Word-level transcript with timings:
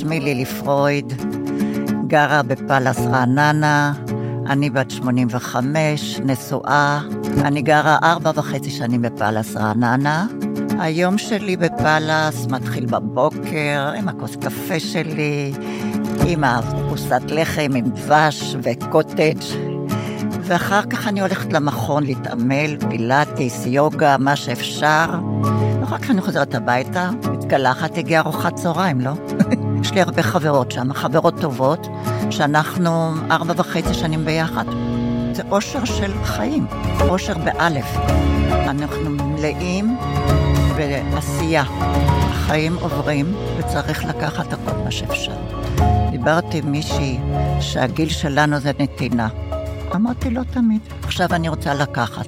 שמי 0.00 0.20
לילי 0.20 0.44
פרויד, 0.44 1.12
גרה 2.06 2.42
בפאלאס 2.42 2.98
רעננה, 2.98 3.92
אני 4.46 4.70
בת 4.70 4.90
85, 4.90 6.20
נשואה, 6.24 7.00
אני 7.44 7.62
גרה 7.62 7.98
ארבע 8.02 8.30
וחצי 8.34 8.70
שנים 8.70 9.02
בפאלאס 9.02 9.56
רעננה. 9.56 10.26
היום 10.78 11.18
שלי 11.18 11.56
בפאלאס 11.56 12.46
מתחיל 12.46 12.86
בבוקר 12.86 13.92
עם 13.96 14.08
הכוס 14.08 14.36
קפה 14.36 14.80
שלי, 14.80 15.52
עם 16.26 16.44
הפרוסת 16.44 17.22
לחם 17.26 17.70
עם 17.76 17.90
דבש 17.90 18.56
וקוטג' 18.62 19.40
ואחר 20.42 20.82
כך 20.82 21.08
אני 21.08 21.20
הולכת 21.20 21.52
למכון 21.52 22.04
להתעמל, 22.04 22.76
פילאטיס, 22.90 23.66
יוגה, 23.66 24.16
מה 24.18 24.36
שאפשר. 24.36 25.06
ואחר 25.80 25.98
כך 25.98 26.10
אני 26.10 26.20
חוזרת 26.20 26.54
הביתה, 26.54 27.10
מתקלחת, 27.32 27.98
הגיעה 27.98 28.22
ארוחת 28.22 28.54
צהריים, 28.54 29.00
לא? 29.00 29.10
יש 29.90 29.94
לי 29.94 30.02
הרבה 30.02 30.22
חברות 30.22 30.72
שם, 30.72 30.92
חברות 30.92 31.34
טובות, 31.40 31.86
שאנחנו 32.30 33.12
ארבע 33.30 33.54
וחצי 33.56 33.94
שנים 33.94 34.24
ביחד. 34.24 34.64
זה 35.32 35.42
אושר 35.50 35.84
של 35.84 36.24
חיים, 36.24 36.66
אושר 37.08 37.38
באלף. 37.38 37.96
אנחנו 38.52 39.10
מלאים 39.10 39.96
בעשייה. 40.76 41.64
החיים 42.30 42.76
עוברים 42.80 43.34
וצריך 43.58 44.04
לקחת 44.04 44.52
הכל 44.52 44.76
מה 44.84 44.90
שאפשר. 44.90 45.36
דיברתי 46.10 46.58
עם 46.58 46.72
מישהי 46.72 47.18
שהגיל 47.60 48.08
שלנו 48.08 48.58
זה 48.58 48.72
נתינה. 48.78 49.28
אמרתי 49.94 50.30
לא 50.30 50.42
תמיד, 50.50 50.80
עכשיו 51.02 51.28
אני 51.32 51.48
רוצה 51.48 51.74
לקחת. 51.74 52.26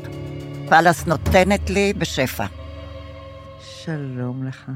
פאלאס 0.69 1.07
נותנת 1.07 1.71
לי 1.71 1.93
בשפע. 1.99 2.45
שלום 3.61 4.47
לך. 4.47 4.71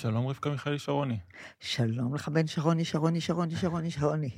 שלום 0.00 0.26
רבקה 0.26 0.50
מיכאלי 0.50 0.78
שרוני. 0.78 1.18
שלום 1.60 2.14
לך 2.14 2.28
בן 2.28 2.46
שרוני, 2.46 2.84
שרוני, 2.84 3.20
שרוני, 3.20 3.56
שרוני, 3.56 3.90
שרוני. 3.90 4.30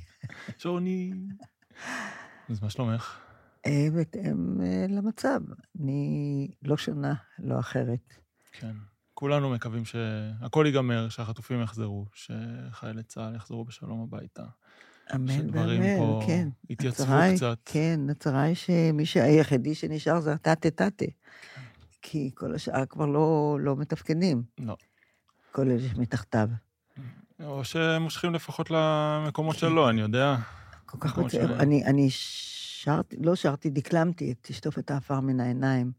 שרוני. 0.59 1.13
אז 2.51 2.63
מה 2.63 2.71
שלומך? 2.71 3.19
אה, 3.67 3.89
בהתאם 3.95 4.61
אה, 4.63 4.87
למצב. 4.89 5.41
אני 5.81 6.49
לא 6.63 6.77
שונה, 6.77 7.15
לא 7.39 7.61
אחרת. 7.61 8.15
כן. 8.53 8.73
כולנו 9.15 9.51
מקווים 9.51 9.85
שהכל 9.85 10.65
ייגמר, 10.67 11.09
שהחטופים 11.09 11.63
יחזרו, 11.63 12.07
שחיילי 12.15 13.03
צה"ל 13.03 13.35
יחזרו 13.35 13.65
בשלום 13.65 14.03
הביתה. 14.03 14.45
אמן 15.15 15.51
ואמן, 15.57 16.27
כן. 16.27 16.49
יתייצבו 16.71 17.15
קצת. 17.35 17.59
כן, 17.65 18.01
הצרה 18.11 18.43
היא 18.43 18.55
שמי 18.55 19.07
שהיחידי 19.07 19.75
שנשאר 19.75 20.21
זה 20.21 20.33
הטאטה 20.33 20.71
טאטה. 20.71 21.05
כי 22.03 22.31
כל 22.35 22.55
השאר 22.55 22.87
כבר 22.87 23.07
לא, 23.07 23.59
לא 23.61 23.77
מתפקדים. 23.77 24.43
לא. 24.59 24.77
כל 25.53 25.71
אלה 25.71 25.89
שמתחתיו. 25.95 26.49
או 27.45 27.65
שמושכים 27.65 28.35
לפחות 28.35 28.71
למקומות 28.71 29.57
שלו, 29.57 29.91
אני 29.91 30.01
יודע. 30.01 30.37
כל 30.87 30.99
כך 31.01 31.19
מצער. 31.19 31.61
אני, 31.61 31.85
אני 31.85 32.07
שרתי, 32.11 33.17
לא 33.21 33.35
שרתי, 33.35 33.71
דקלמתי 33.71 34.33
את 34.33 34.37
תשטוף 34.43 34.79
את 34.79 34.91
האפר 34.91 35.21
מן 35.21 35.41
העיניים 35.41 35.93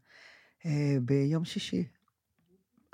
אה, 0.66 0.96
ביום 1.02 1.44
שישי. 1.44 1.84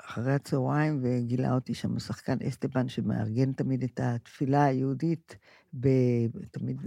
אחרי 0.01 0.33
הצהריים, 0.33 1.01
וגילה 1.03 1.55
אותי 1.55 1.75
שם 1.75 1.99
שחקן 1.99 2.37
אסטבן, 2.49 2.89
שמארגן 2.89 3.53
תמיד 3.53 3.83
את 3.83 4.01
התפילה 4.03 4.65
היהודית, 4.65 5.37
ב, 5.81 5.89
תמיד 6.51 6.81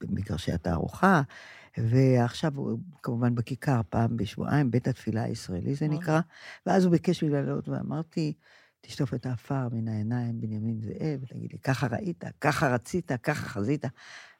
במגרשי 0.00 0.52
התערוכה, 0.52 1.22
ועכשיו 1.78 2.52
הוא 2.56 2.78
כמובן 3.02 3.34
בכיכר, 3.34 3.80
פעם 3.88 4.16
בשבועיים, 4.16 4.70
בית 4.70 4.88
התפילה 4.88 5.22
הישראלי 5.22 5.74
זה 5.74 5.88
נקרא, 5.88 6.20
ואז 6.66 6.84
הוא 6.84 6.92
ביקש 6.92 7.22
לי 7.22 7.28
לעלות, 7.28 7.68
ואמרתי, 7.68 8.32
תשטוף 8.80 9.14
את 9.14 9.26
האפר 9.26 9.68
מן 9.72 9.88
העיניים, 9.88 10.40
בנימין 10.40 10.80
זאב, 10.80 11.22
ותגיד 11.22 11.52
לי, 11.52 11.58
ככה 11.58 11.86
ראית, 11.86 12.24
ככה 12.40 12.74
רצית, 12.74 13.12
ככה 13.22 13.48
חזית. 13.48 13.84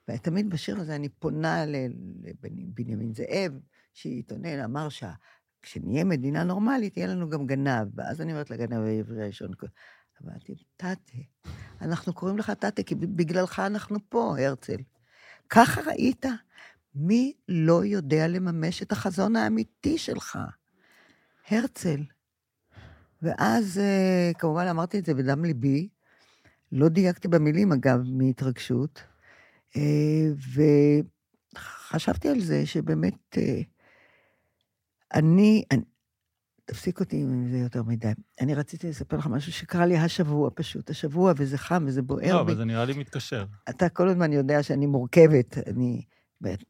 ותמיד 0.09 0.51
בשיר 0.51 0.81
הזה 0.81 0.97
אני 0.97 1.09
פונה 1.09 1.65
לבנימין 1.67 3.15
זאב, 3.15 3.53
שהתאונן, 3.95 4.61
אמר 4.61 4.89
שה... 4.89 5.13
כשנהיה 5.63 6.05
מדינה 6.05 6.45
נורמלית, 6.45 6.97
יהיה 6.97 7.09
לנו 7.09 7.29
גם 7.29 7.47
גנב. 7.47 7.89
ואז 7.95 8.21
אני 8.21 8.33
אומרת 8.33 8.51
לגנב 8.51 8.85
העברי 8.87 9.23
הראשון, 9.23 9.51
אמרתי, 10.25 10.55
תתה, 10.77 10.93
אנחנו 11.81 12.13
קוראים 12.15 12.39
לך 12.39 12.51
תתה, 12.51 12.83
כי 12.83 12.95
בגללך 12.95 13.59
אנחנו 13.59 13.99
פה, 14.09 14.35
הרצל. 14.39 14.77
ככה 15.49 15.81
ראית? 15.81 16.27
מי 16.95 17.33
לא 17.49 17.85
יודע 17.85 18.29
לממש 18.29 18.83
את 18.83 18.93
החזון 18.93 19.37
האמיתי 19.37 19.99
שלך? 19.99 20.39
הרצל. 21.49 22.01
ואז, 23.23 23.79
אה, 23.79 24.31
כמובן, 24.39 24.67
אמרתי 24.67 24.99
את 24.99 25.07
זה 25.07 25.15
בדם 25.15 25.45
ליבי. 25.45 25.89
לא 26.73 26.89
דייקתי 26.89 27.29
במילים, 27.29 27.73
אגב, 27.73 28.01
מהתרגשות. 28.07 29.03
אה, 29.77 30.27
וחשבתי 31.55 32.29
על 32.29 32.41
זה 32.41 32.67
שבאמת 32.67 33.39
אה, 33.39 33.61
אני, 35.15 35.65
אני, 35.73 35.83
תפסיק 36.65 37.01
אותי 37.01 37.23
אם 37.23 37.49
זה 37.51 37.59
יותר 37.59 37.83
מדי. 37.83 38.13
אני 38.41 38.55
רציתי 38.55 38.89
לספר 38.89 39.17
לך 39.17 39.27
משהו 39.27 39.53
שקרה 39.53 39.87
לי 39.87 39.99
השבוע 39.99 40.51
פשוט, 40.55 40.91
השבוע, 40.91 41.33
וזה 41.37 41.59
חם 41.59 41.85
וזה 41.87 42.03
בוער. 42.03 42.35
לא, 42.35 42.41
אבל 42.41 42.57
זה 42.57 42.65
נראה 42.65 42.85
לי 42.85 42.93
מתקשר. 42.93 43.45
אתה 43.71 43.89
כל 43.89 44.09
הזמן 44.09 44.33
יודע 44.33 44.63
שאני 44.63 44.87
מורכבת. 44.87 45.59
אני 45.67 46.03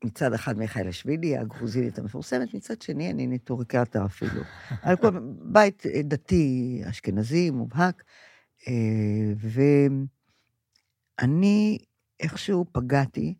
מצד 0.04 0.32
אחד 0.32 0.58
מיכאל 0.58 0.88
השבילי, 0.88 1.36
הגרוזינית 1.36 1.98
המפורסמת, 1.98 2.54
מצד 2.54 2.82
שני 2.82 3.10
אני 3.10 3.26
נטוריקטה 3.26 4.04
אפילו. 4.04 4.42
על 4.82 4.97
כל 4.97 5.10
בית 5.42 5.82
דתי, 6.04 6.82
אשכנזי, 6.91 7.50
מובהק. 7.50 8.03
אה, 8.69 9.32
ואני 11.19 11.78
איכשהו 12.20 12.64
פגעתי 12.72 13.34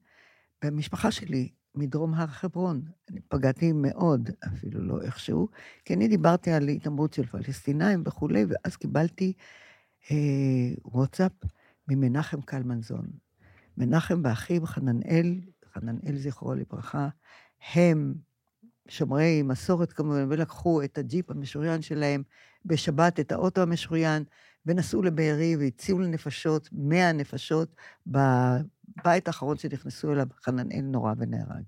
במשפחה 0.65 1.11
שלי, 1.11 1.49
מדרום 1.75 2.15
הר 2.15 2.27
חברון. 2.27 2.83
אני 3.11 3.21
פגעתי 3.29 3.73
מאוד, 3.73 4.31
אפילו 4.47 4.85
לא 4.85 5.03
איכשהו, 5.03 5.49
כי 5.85 5.95
אני 5.95 6.09
דיברתי 6.09 6.51
על 6.51 6.69
התעמרות 6.69 7.13
של 7.13 7.27
פלסטינאים 7.27 8.03
וכולי, 8.07 8.45
ואז 8.49 8.77
קיבלתי 8.77 9.33
אה, 10.11 10.17
וואטסאפ 10.85 11.33
ממנחם 11.89 12.41
קלמנזון. 12.41 13.07
מנחם 13.77 14.21
ואחיו 14.25 14.67
חננאל, 14.67 15.41
חננאל 15.75 16.17
זכרו 16.17 16.55
לברכה, 16.55 17.09
הם 17.75 18.15
שומרי 18.89 19.43
מסורת 19.43 19.93
כמובן, 19.93 20.27
ולקחו 20.29 20.83
את 20.83 20.99
הג'יפ 20.99 21.31
המשוריין 21.31 21.83
שלהם 21.83 22.23
בשבת, 22.65 23.21
את 23.21 23.33
האוטו 23.33 23.63
המשוריין, 23.63 24.25
ונסעו 24.67 25.03
לבארי 25.03 25.57
והציעו 25.57 25.99
לנפשות, 25.99 26.69
מאה 26.73 27.13
נפשות, 27.13 27.77
בבית 28.07 29.29
האחרון 29.29 29.57
שנכנסו 29.57 30.13
אליו, 30.13 30.27
חננאל 30.45 30.81
נורא 30.81 31.15
ונהרג. 31.19 31.65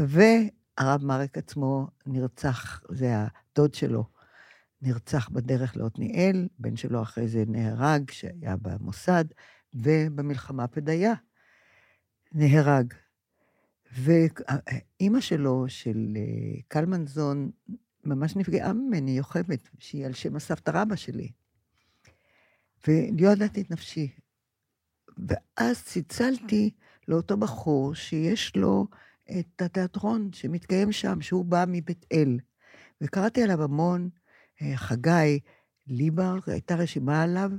והרב 0.00 1.04
מרק 1.04 1.38
עצמו 1.38 1.88
נרצח, 2.06 2.80
זה 2.90 3.14
הדוד 3.16 3.74
שלו, 3.74 4.04
נרצח 4.82 5.28
בדרך 5.28 5.76
לעתניאל, 5.76 6.48
בן 6.58 6.76
שלו 6.76 7.02
אחרי 7.02 7.28
זה 7.28 7.44
נהרג, 7.46 8.10
שהיה 8.10 8.56
במוסד, 8.62 9.24
ובמלחמה 9.74 10.66
פדיה 10.66 11.14
נהרג. 12.34 12.94
ואימא 13.92 15.20
שלו, 15.20 15.64
של 15.68 16.16
אה, 16.16 16.60
קלמנזון, 16.68 17.50
ממש 18.04 18.36
נפגעה 18.36 18.72
ממני, 18.72 19.10
יוכבת, 19.10 19.68
שהיא 19.78 20.06
על 20.06 20.12
שם 20.12 20.36
הסבתא 20.36 20.70
רבא 20.74 20.96
שלי. 20.96 21.32
ולא 22.88 23.28
ידעתי 23.28 23.60
את 23.60 23.70
נפשי. 23.70 24.08
ואז 25.28 25.84
צלצלתי 25.84 26.70
לאותו 27.08 27.36
בחור 27.36 27.94
שיש 27.94 28.56
לו 28.56 28.86
את 29.38 29.62
התיאטרון 29.62 30.32
שמתקיים 30.32 30.92
שם, 30.92 31.20
שהוא 31.20 31.44
בא 31.44 31.64
מבית 31.68 32.06
אל. 32.12 32.38
וקראתי 33.00 33.42
עליו 33.42 33.62
המון, 33.62 34.08
אה, 34.62 34.76
חגי 34.76 35.40
ליבר, 35.86 36.38
הייתה 36.46 36.74
רשימה 36.74 37.22
עליו. 37.22 37.50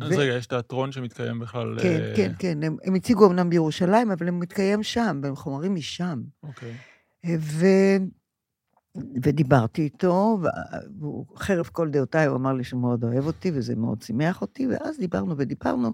אז 0.00 0.12
ו... 0.12 0.16
רגע, 0.16 0.32
יש 0.32 0.46
תיאטרון 0.46 0.92
שמתקיים 0.92 1.38
בכלל... 1.38 1.78
כן, 1.82 2.00
uh... 2.12 2.16
כן, 2.16 2.32
כן. 2.38 2.62
הם, 2.62 2.76
הם 2.84 2.94
הציגו 2.94 3.26
אמנם 3.26 3.50
בירושלים, 3.50 4.10
אבל 4.10 4.28
הם 4.28 4.40
מתקיים 4.40 4.82
שם, 4.82 5.20
והם 5.22 5.36
חומרים 5.36 5.74
משם. 5.74 6.22
אוקיי. 6.42 6.76
אה, 7.24 7.34
ו... 7.38 7.66
ודיברתי 9.22 9.82
איתו, 9.82 10.38
והוא, 11.00 11.26
חרף 11.36 11.68
כל 11.68 11.90
דעותיי, 11.90 12.26
הוא 12.26 12.36
אמר 12.36 12.52
לי 12.52 12.64
שהוא 12.64 12.80
מאוד 12.80 13.04
אוהב 13.04 13.26
אותי, 13.26 13.50
וזה 13.54 13.76
מאוד 13.76 14.02
שימח 14.02 14.40
אותי, 14.40 14.66
ואז 14.66 14.98
דיברנו 14.98 15.36
ודיברנו, 15.36 15.92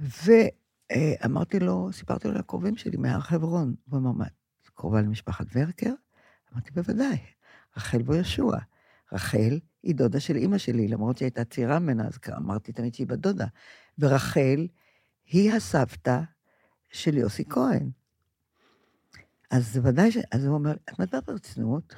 ואמרתי 0.00 1.60
לו, 1.60 1.88
סיפרתי 1.92 2.28
לו 2.28 2.34
על 2.34 2.40
הקרובים 2.40 2.76
שלי 2.76 2.96
מהר 2.96 3.20
חברון. 3.20 3.74
הוא 3.90 3.98
אמר, 3.98 4.12
מה, 4.12 4.24
קרובה 4.74 5.00
למשפחת 5.02 5.46
ורקר? 5.54 5.92
אמרתי, 6.52 6.70
בוודאי, 6.70 7.18
רחל 7.76 8.02
בו 8.02 8.14
ישוע. 8.14 8.58
רחל 9.12 9.58
היא 9.82 9.94
דודה 9.94 10.20
של 10.20 10.36
אימא 10.36 10.58
שלי, 10.58 10.88
למרות 10.88 11.16
שהיא 11.18 11.26
הייתה 11.26 11.44
צעירה 11.44 11.78
ממנה, 11.78 12.06
אז 12.06 12.18
אמרתי 12.36 12.72
תמיד 12.72 12.94
שהיא 12.94 13.06
בת 13.06 13.18
דודה. 13.18 13.46
ורחל 13.98 14.66
היא 15.26 15.52
הסבתא 15.52 16.20
של 16.90 17.16
יוסי 17.16 17.44
כהן. 17.48 17.90
אז 19.50 19.80
ודאי 19.82 20.12
ש... 20.12 20.16
אז 20.32 20.44
הוא 20.44 20.54
אומר, 20.54 20.72
את 20.72 20.98
מדברת 20.98 21.26
ברצינות? 21.26 21.94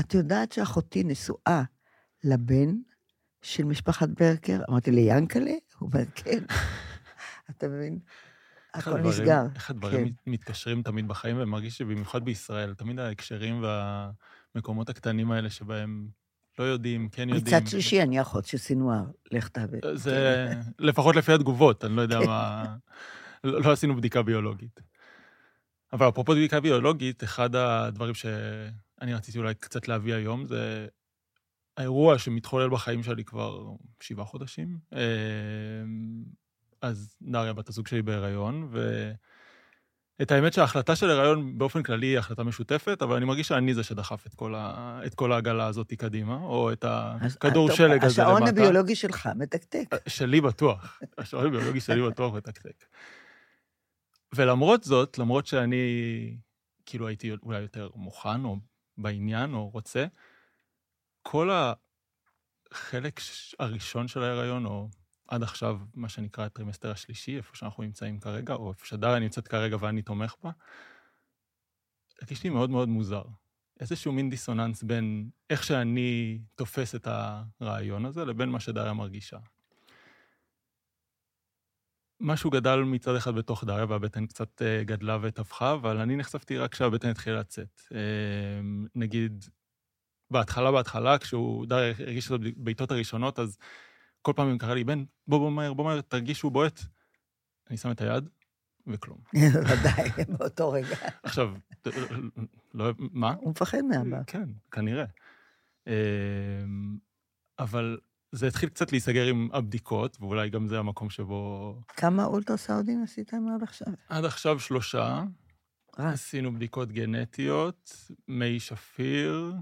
את 0.00 0.14
יודעת 0.14 0.52
שאחותי 0.52 1.04
נשואה 1.04 1.62
לבן 2.24 2.76
של 3.42 3.64
משפחת 3.64 4.08
ברקר? 4.08 4.60
אמרתי 4.70 4.90
לי, 4.90 5.00
ינקלה? 5.00 5.50
הוא 5.78 5.90
אומר, 5.92 6.04
כן. 6.14 6.44
אתה 7.50 7.68
מבין? 7.68 7.98
הכל 8.74 9.00
נסגר. 9.00 9.42
איך 9.54 9.70
הדברים 9.70 10.08
כן. 10.08 10.30
מתקשרים 10.30 10.82
תמיד 10.82 11.08
בחיים, 11.08 11.36
ומרגיש 11.38 11.78
שבמיוחד 11.78 12.24
בישראל, 12.24 12.74
תמיד 12.74 12.98
ההקשרים 12.98 13.62
והמקומות 13.62 14.88
הקטנים 14.88 15.30
האלה 15.30 15.50
שבהם 15.50 16.08
לא 16.58 16.64
יודעים, 16.64 17.08
כן 17.08 17.28
יודעים. 17.28 17.56
מצד 17.56 17.66
שלישי, 17.70 18.02
אני 18.02 18.20
אחות 18.20 18.44
של 18.44 18.58
סינואר, 18.58 19.04
לך 19.32 19.48
תעבד. 19.48 19.78
זה 19.94 20.48
לפחות 20.78 21.16
לפי 21.16 21.32
התגובות, 21.32 21.84
אני 21.84 21.96
לא 21.96 22.02
יודע 22.02 22.20
כן. 22.20 22.26
מה... 22.26 22.64
לא 23.44 23.60
לא 23.60 23.72
עשינו 23.72 23.96
בדיקה 23.96 24.22
ביולוגית. 24.22 24.80
אבל 25.92 26.08
אפרופו 26.08 26.32
בדיקה 26.32 26.60
ביולוגית, 26.60 27.24
אחד 27.24 27.56
הדברים 27.56 28.14
שאני 28.14 29.14
רציתי 29.14 29.38
אולי 29.38 29.54
קצת 29.54 29.88
להביא 29.88 30.14
היום, 30.14 30.44
זה 30.44 30.86
האירוע 31.76 32.18
שמתחולל 32.18 32.70
בחיים 32.70 33.02
שלי 33.02 33.24
כבר 33.24 33.70
שבעה 34.00 34.24
חודשים. 34.24 34.78
אה, 34.92 35.00
אז 36.80 37.16
דריה, 37.22 37.52
בת 37.52 37.68
הזוג 37.68 37.86
שלי 37.86 38.02
בהיריון, 38.02 38.68
ואת 40.18 40.30
האמת 40.30 40.52
שההחלטה 40.52 40.96
של 40.96 41.10
הריון 41.10 41.58
באופן 41.58 41.82
כללי 41.82 42.06
היא 42.06 42.18
החלטה 42.18 42.44
משותפת, 42.44 43.02
אבל 43.02 43.16
אני 43.16 43.24
מרגיש 43.24 43.48
שאני 43.48 43.74
זה 43.74 43.82
שדחף 43.82 44.26
את 44.26 44.34
כל, 44.34 44.54
ה... 44.56 45.00
את 45.06 45.14
כל 45.14 45.32
העגלה 45.32 45.66
הזאת 45.66 45.92
קדימה, 45.92 46.36
או 46.36 46.72
את 46.72 46.84
הכדור 46.88 47.70
שלג 47.70 48.04
הזה 48.04 48.22
למטה. 48.22 48.34
השעון 48.34 48.48
הביולוגי 48.48 48.96
שלך 48.96 49.28
מתקתק. 49.36 49.94
שלי 50.08 50.40
בטוח, 50.40 51.00
השעון 51.18 51.46
הביולוגי 51.46 51.80
שלי 51.80 52.02
בטוח 52.02 52.34
מתקתק. 52.34 52.84
ולמרות 54.34 54.84
זאת, 54.84 55.18
למרות 55.18 55.46
שאני 55.46 56.36
כאילו 56.86 57.08
הייתי 57.08 57.32
אולי 57.42 57.60
יותר 57.60 57.90
מוכן 57.94 58.44
או 58.44 58.56
בעניין 58.98 59.54
או 59.54 59.68
רוצה, 59.68 60.06
כל 61.22 61.50
החלק 62.72 63.20
הראשון 63.58 64.08
של 64.08 64.22
ההיריון, 64.22 64.66
או 64.66 64.88
עד 65.28 65.42
עכשיו 65.42 65.80
מה 65.94 66.08
שנקרא 66.08 66.44
הטרימסטר 66.44 66.90
השלישי, 66.90 67.36
איפה 67.36 67.56
שאנחנו 67.56 67.82
נמצאים 67.82 68.20
כרגע, 68.20 68.54
או 68.54 68.72
איפה 68.72 68.86
שדריה 68.86 69.18
נמצאת 69.18 69.48
כרגע 69.48 69.76
ואני 69.80 70.02
תומך 70.02 70.34
בה, 70.42 70.50
הרגיש 72.20 72.44
לי 72.44 72.50
מאוד 72.50 72.70
מאוד 72.70 72.88
מוזר. 72.88 73.22
איזשהו 73.80 74.12
מין 74.12 74.30
דיסוננס 74.30 74.82
בין 74.82 75.30
איך 75.50 75.64
שאני 75.64 76.38
תופס 76.54 76.94
את 76.94 77.08
הרעיון 77.60 78.06
הזה 78.06 78.24
לבין 78.24 78.48
מה 78.48 78.60
שדריה 78.60 78.92
מרגישה. 78.92 79.38
משהו 82.20 82.50
גדל 82.50 82.76
מצד 82.76 83.16
אחד 83.16 83.34
בתוך 83.34 83.64
דריה, 83.64 83.84
והבטן 83.88 84.26
קצת 84.26 84.62
אה, 84.62 84.84
גדלה 84.84 85.18
וטפחה, 85.22 85.72
אבל 85.72 85.96
אני 85.98 86.16
נחשפתי 86.16 86.58
רק 86.58 86.72
כשהבטן 86.72 87.08
התחילה 87.08 87.40
לצאת. 87.40 87.80
אה, 87.94 87.98
נגיד, 88.94 89.44
בהתחלה, 90.30 90.72
בהתחלה, 90.72 91.18
כשהוא, 91.18 91.66
דריה 91.66 91.94
הרגיש 91.98 92.26
את 92.26 92.32
הבעיטות 92.32 92.90
הראשונות, 92.90 93.38
אז 93.38 93.58
כל 94.24 94.32
פעם 94.36 94.50
הוא 94.50 94.58
קרא 94.58 94.74
לי, 94.74 94.84
בן, 94.84 95.04
בוא, 95.26 95.38
בוא 95.38 95.50
מהר, 95.50 95.74
בוא 95.74 95.84
מהר, 95.84 96.00
תרגיש 96.00 96.38
שהוא 96.38 96.52
בועט. 96.52 96.80
אני 97.70 97.76
שם 97.76 97.90
את 97.90 98.00
היד, 98.00 98.28
וכלום. 98.86 99.18
ודאי, 99.68 100.10
באותו 100.38 100.70
רגע. 100.70 100.96
עכשיו, 101.22 101.54
לא, 102.74 102.90
מה? 102.98 103.34
הוא 103.40 103.50
מפחד 103.50 103.80
מאבא. 103.80 104.22
כן, 104.26 104.48
כנראה. 104.70 105.04
אמ, 105.86 105.92
אבל 107.58 107.98
זה 108.32 108.46
התחיל 108.46 108.68
קצת 108.68 108.92
להיסגר 108.92 109.26
עם 109.26 109.48
הבדיקות, 109.52 110.16
ואולי 110.20 110.50
גם 110.50 110.68
זה 110.68 110.78
המקום 110.78 111.10
שבו... 111.10 111.80
כמה 111.88 112.24
אולטרסאודים 112.24 113.02
עשיתם 113.02 113.48
עד 113.54 113.62
עכשיו? 113.62 113.92
עד 114.08 114.24
עכשיו 114.24 114.60
שלושה. 114.60 115.22
עשינו 115.96 116.54
בדיקות 116.54 116.92
גנטיות, 116.92 118.10
מי 118.28 118.60
שפיר, 118.60 119.54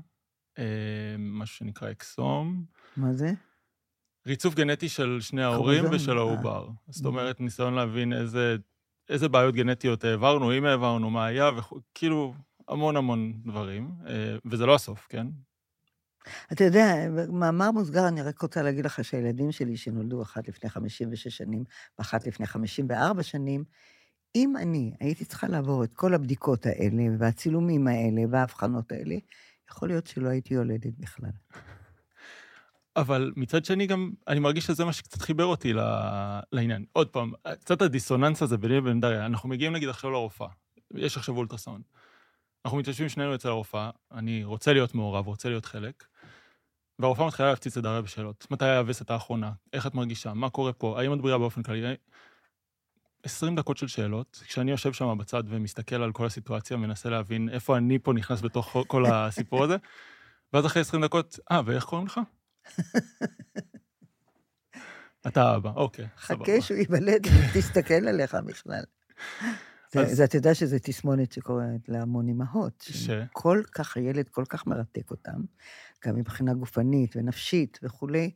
אמ, 0.59 0.63
משהו 1.39 1.57
שנקרא 1.57 1.91
אקסום, 1.91 2.65
מה 2.97 3.13
זה? 3.13 3.33
ריצוף 4.27 4.55
גנטי 4.55 4.89
של 4.89 5.19
שני 5.21 5.43
ההורים 5.43 5.85
ושל 5.93 6.19
אה. 6.19 6.19
העובר. 6.19 6.69
זאת 6.89 7.07
אומרת, 7.07 7.41
ניסיון 7.41 7.75
להבין 7.75 8.13
איזה, 8.13 8.57
איזה 9.09 9.29
בעיות 9.29 9.55
גנטיות 9.55 10.05
העברנו, 10.05 10.59
אם 10.59 10.65
העברנו, 10.65 11.11
מה 11.11 11.27
היה, 11.27 11.51
וכאילו, 11.57 12.35
המון 12.69 12.97
המון 12.97 13.33
דברים. 13.45 13.91
אה, 14.07 14.37
וזה 14.45 14.67
לא 14.67 14.75
הסוף, 14.75 15.07
כן? 15.11 15.27
אתה 16.53 16.65
יודע, 16.65 16.95
במאמר 17.17 17.71
מוסגר, 17.71 18.09
אני 18.09 18.23
רק 18.23 18.43
רוצה 18.43 18.63
להגיד 18.63 18.85
לך 18.85 19.05
שהילדים 19.05 19.53
שלי, 19.53 19.77
שנולדו 19.77 20.23
אחת 20.23 20.49
לפני 20.49 20.71
56 20.71 21.29
שנים 21.29 21.65
ואחת 21.99 22.27
לפני 22.27 22.47
54 22.47 23.23
שנים, 23.23 23.65
אם 24.35 24.57
אני 24.57 24.93
הייתי 25.01 25.25
צריכה 25.25 25.49
לעבור 25.49 25.85
את 25.85 25.95
כל 25.95 26.15
הבדיקות 26.15 26.67
האלה, 26.67 27.03
והצילומים 27.19 27.87
האלה, 27.87 28.23
וההבחנות 28.31 28.93
האלה, 28.93 29.15
יכול 29.71 29.89
להיות 29.89 30.07
שלא 30.07 30.29
הייתי 30.29 30.55
יולדת 30.55 30.93
בכלל. 30.99 31.31
אבל 32.97 33.33
מצד 33.37 33.65
שני 33.65 33.87
גם, 33.87 34.11
אני 34.29 34.41
מרגיש 34.41 34.67
שזה 34.67 34.85
מה 34.85 34.93
שקצת 34.93 35.23
חיבר 35.23 35.45
אותי 35.45 35.73
לעניין. 36.53 36.85
עוד 36.93 37.09
פעם, 37.09 37.33
קצת 37.61 37.83
הדיסוננס 37.83 38.43
הזה 38.43 38.59
ביני 38.59 38.77
לבין 38.77 39.01
דריה. 39.01 39.27
אנחנו 39.27 39.49
מגיעים 39.49 39.73
נגיד 39.73 39.89
עכשיו 39.89 40.11
לרופאה, 40.11 40.49
יש 40.95 41.17
עכשיו 41.17 41.37
אולטרסאונד. 41.37 41.85
אנחנו 42.65 42.79
מתיישבים 42.79 43.09
שנינו 43.09 43.35
אצל 43.35 43.49
הרופאה, 43.49 43.91
אני 44.13 44.45
רוצה 44.45 44.73
להיות 44.73 44.95
מעורב, 44.95 45.27
רוצה 45.27 45.49
להיות 45.49 45.65
חלק, 45.65 46.05
והרופאה 46.99 47.27
מתחילה 47.27 47.49
להפציץ 47.49 47.77
את 47.77 47.83
דריה 47.83 48.03
בשאלות. 48.03 48.47
מתי 48.51 48.65
הווסת 48.65 49.11
האחרונה? 49.11 49.53
איך 49.73 49.87
את 49.87 49.95
מרגישה? 49.95 50.35
מה 50.35 50.51
קורה 50.51 50.73
פה? 50.73 51.01
האם 51.01 51.13
את 51.13 51.21
בריאה 51.21 51.39
באופן 51.39 51.63
כללי? 51.63 51.95
20 53.23 53.57
דקות 53.57 53.77
של 53.77 53.89
שאלות, 53.89 54.43
כשאני 54.47 54.71
יושב 54.71 54.93
שם 54.93 55.19
בצד 55.19 55.43
ומסתכל 55.47 56.03
על 56.03 56.13
כל 56.13 56.27
הסיטואציה, 56.27 56.77
מנסה 56.77 57.11
להבין 57.11 57.49
איפה 57.49 57.77
אני 57.77 57.99
פה 57.99 58.13
נכנס 58.13 58.41
בתוך 58.41 58.77
כל 58.87 59.07
הסיפור 59.07 59.65
הזה, 59.65 59.77
ואז 60.53 60.67
אחרי 60.67 60.83
20 60.83 61.05
דקות, 61.05 61.39
אה, 61.53 61.61
ואיך 61.65 61.85
קוראים 61.85 62.07
לך? 62.07 62.21
אתה 65.27 65.43
האבא, 65.43 65.71
אוקיי, 65.77 66.07
סבבה. 66.23 66.45
חכה 66.45 66.61
שהוא 66.61 66.77
ייוולד 66.79 67.27
ותסתכל 67.27 68.09
עליך 68.09 68.35
בכלל. 68.35 68.83
אז- 69.99 70.21
אתה 70.21 70.37
יודע 70.37 70.55
שזו 70.55 70.77
תסמונת 70.83 71.33
שקורית 71.33 71.89
להמון 71.89 72.29
אימהות. 72.29 72.85
ש? 72.91 73.11
כל 73.33 73.63
כך, 73.73 73.97
הילד 73.97 74.29
כל 74.29 74.45
כך 74.49 74.67
מרתק 74.67 75.11
אותם, 75.11 75.41
גם 76.07 76.17
מבחינה 76.17 76.55
גופנית 76.55 77.17
ונפשית 77.17 77.79
וכולי, 77.83 78.31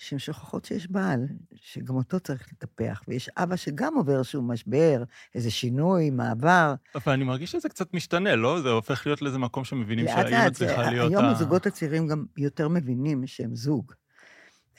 שהן 0.00 0.18
שוכחות 0.18 0.64
שיש 0.64 0.90
בעל, 0.90 1.26
שגם 1.54 1.94
אותו 1.94 2.20
צריך 2.20 2.48
לטפח, 2.52 3.02
ויש 3.08 3.28
אבא 3.36 3.56
שגם 3.56 3.94
עובר 3.94 4.18
איזשהו 4.18 4.42
משבר, 4.42 5.02
איזה 5.34 5.50
שינוי, 5.50 6.10
מעבר. 6.10 6.74
אבל 6.94 7.12
אני 7.12 7.24
מרגיש 7.24 7.52
שזה 7.52 7.68
קצת 7.68 7.94
משתנה, 7.94 8.36
לא? 8.36 8.60
זה 8.60 8.70
הופך 8.70 9.06
להיות 9.06 9.22
לאיזה 9.22 9.38
מקום 9.38 9.64
שמבינים 9.64 10.06
שהאימא 10.06 10.50
צריכה 10.50 10.90
להיות 10.90 11.10
היום 11.10 11.24
ה... 11.24 11.30
הזוגות 11.30 11.66
הצעירים 11.66 12.06
גם 12.06 12.24
יותר 12.36 12.68
מבינים 12.68 13.26
שהם 13.26 13.54
זוג. 13.54 13.92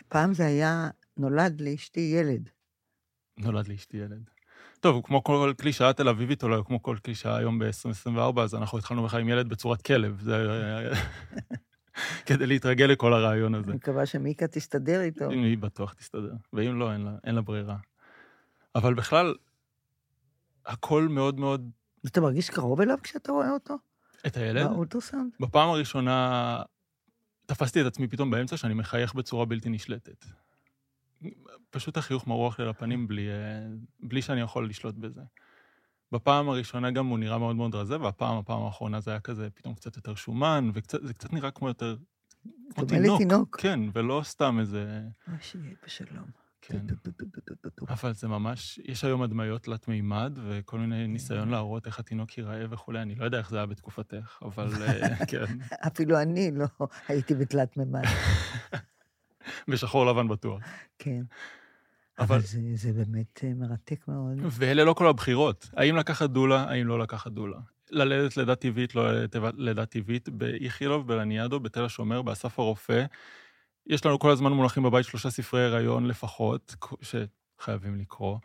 פעם 0.08 0.34
זה 0.34 0.46
היה, 0.46 0.90
נולד 1.18 1.62
לאשתי 1.62 2.14
ילד. 2.16 2.50
נולד 3.38 3.68
לאשתי 3.68 3.98
ילד. 3.98 4.30
טוב, 4.80 5.02
כמו 5.04 5.24
כל 5.24 5.54
קלישאה 5.58 5.94
תל 5.94 6.10
אביבית, 6.10 6.44
אולי 6.44 6.62
כמו 6.66 6.84
כל 6.84 6.98
קלישאה 7.04 7.38
היום 7.38 7.60
ב-2024, 7.60 8.42
אז 8.42 8.56
אנחנו 8.56 8.78
התחלנו 8.78 9.04
בכלל 9.04 9.22
עם 9.22 9.30
ילד 9.30 9.50
בצורת 9.50 9.82
כלב. 9.82 10.22
זה... 10.22 10.48
כדי 12.26 12.48
להתרגל 12.48 12.86
לכל 12.86 13.14
הרעיון 13.14 13.56
הזה. 13.56 13.72
אני 13.72 13.76
מקווה 13.76 14.06
שמיקה 14.06 14.48
תסתדר 14.48 15.02
איתו. 15.02 15.32
אם 15.32 15.44
היא 15.44 15.58
בטוח 15.58 15.94
תסתדר, 15.94 16.34
ואם 16.54 16.80
לא, 16.80 16.94
אין 16.94 17.02
לה, 17.02 17.12
אין 17.24 17.36
לה 17.36 17.42
ברירה. 17.42 17.78
אבל 18.76 18.94
בכלל, 18.94 19.36
הכל 20.66 21.08
מאוד 21.08 21.40
מאוד... 21.40 21.70
אתה 22.06 22.22
מרגיש 22.22 22.50
קרוב 22.50 22.82
אליו 22.82 22.98
כשאתה 23.04 23.32
רואה 23.32 23.52
אותו? 23.52 23.76
את 24.28 24.38
הילד? 24.38 24.68
באולטרסאונד? 24.68 25.32
בפעם 25.40 25.70
הראשונה 25.70 26.62
תפסתי 27.46 27.82
את 27.82 27.86
עצמי 27.86 28.08
פתאום 28.08 28.32
באמצע 28.32 28.58
שאני 28.58 28.74
מחייך 28.74 29.14
בצורה 29.14 29.46
בלתי 29.46 29.70
נשלטת. 29.70 30.26
פשוט 31.70 31.98
החיוך 31.98 32.28
מרוח 32.28 32.60
לי 32.60 32.66
לפנים 32.66 33.08
בלי, 33.08 33.30
אה, 33.30 33.68
בלי 34.00 34.22
שאני 34.22 34.42
יכול 34.42 34.70
לשלוט 34.70 34.96
בזה. 34.96 35.22
בפעם 36.12 36.50
הראשונה 36.50 36.92
גם 36.92 37.08
הוא 37.08 37.20
נראה 37.20 37.38
מאוד 37.38 37.56
מאוד 37.56 37.76
רזה, 37.76 38.02
והפעם, 38.02 38.38
הפעם 38.38 38.64
האחרונה 38.64 39.00
זה 39.00 39.12
היה 39.12 39.20
כזה 39.20 39.50
פתאום 39.54 39.74
קצת 39.74 39.96
יותר 39.96 40.16
שומן, 40.16 40.70
וזה 40.74 41.14
קצת 41.14 41.34
נראה 41.34 41.52
כמו 41.52 41.68
יותר... 41.68 41.96
כמו 42.76 42.86
תינוק. 42.86 43.22
לתינוק. 43.22 43.60
כן, 43.60 43.80
ולא 43.94 44.22
סתם 44.24 44.58
איזה... 44.60 45.02
אוי, 45.28 45.38
שיהיה 45.42 45.76
בשלום. 45.86 46.26
כן. 46.62 46.86
אבל 47.90 48.14
זה 48.14 48.28
ממש, 48.28 48.80
יש 48.84 49.04
היום 49.04 49.22
הדמיות 49.22 49.64
תלת 49.64 49.88
מימד, 49.88 50.38
וכל 50.48 50.80
מיני 50.80 51.08
ניסיון 51.08 51.50
להראות 51.50 51.86
איך 51.88 52.00
התינוק 52.00 52.38
ייראה 52.38 52.66
וכולי. 52.70 53.02
אני 53.02 53.16
לא 53.16 53.26
יודע 53.26 53.38
איך 53.38 53.50
זה 53.50 53.58
היה 53.58 53.66
בתקופתך, 53.66 54.40
אבל 54.42 54.84
אה, 54.84 55.26
כן, 55.30 55.46
אפילו 55.88 56.22
אני 56.22 56.52
לא 56.52 56.66
הייתי 57.08 57.36
בתלת 57.36 57.78
מימד, 57.78 58.04
בשחור 59.70 60.06
לבן 60.06 60.28
בטוח. 60.28 60.62
כן. 61.00 61.22
אבל- 62.22 62.36
אבל 62.36 62.46
זה, 62.46 62.60
זה 62.76 62.94
באמת 62.94 63.42
אה, 63.44 63.54
מרתק 63.56 64.08
מאוד. 64.08 64.38
ואלה 64.52 64.84
לא 64.84 64.94
כל 64.94 65.08
הבחירות. 65.08 65.70
האם 65.78 65.96
לקחת 65.96 66.30
דולה, 66.30 66.64
האם 66.70 66.88
לא 66.88 67.00
לקחת 67.00 67.32
דולה. 67.32 67.58
ללדת 67.92 68.38
לידה 68.38 68.56
טבעית, 68.56 68.96
לא 68.96 69.12
ללדת 69.12 69.36
לידה 69.58 69.86
טבעית, 69.86 70.30
באיכילוב, 70.30 71.08
בלניאדו, 71.08 71.60
בתל 71.60 71.86
השומר, 71.86 72.22
באסף 72.22 72.60
הרופא. 72.60 73.06
יש 73.88 74.06
לנו 74.06 74.20
כל 74.20 74.32
הזמן 74.32 74.52
מונחים 74.52 74.84
בבית 74.84 75.06
שלושה 75.06 75.30
ספרי 75.30 75.66
הריון 75.66 76.08
לפחות, 76.08 76.76
שחייבים 77.02 78.00
לקרוא. 78.00 78.38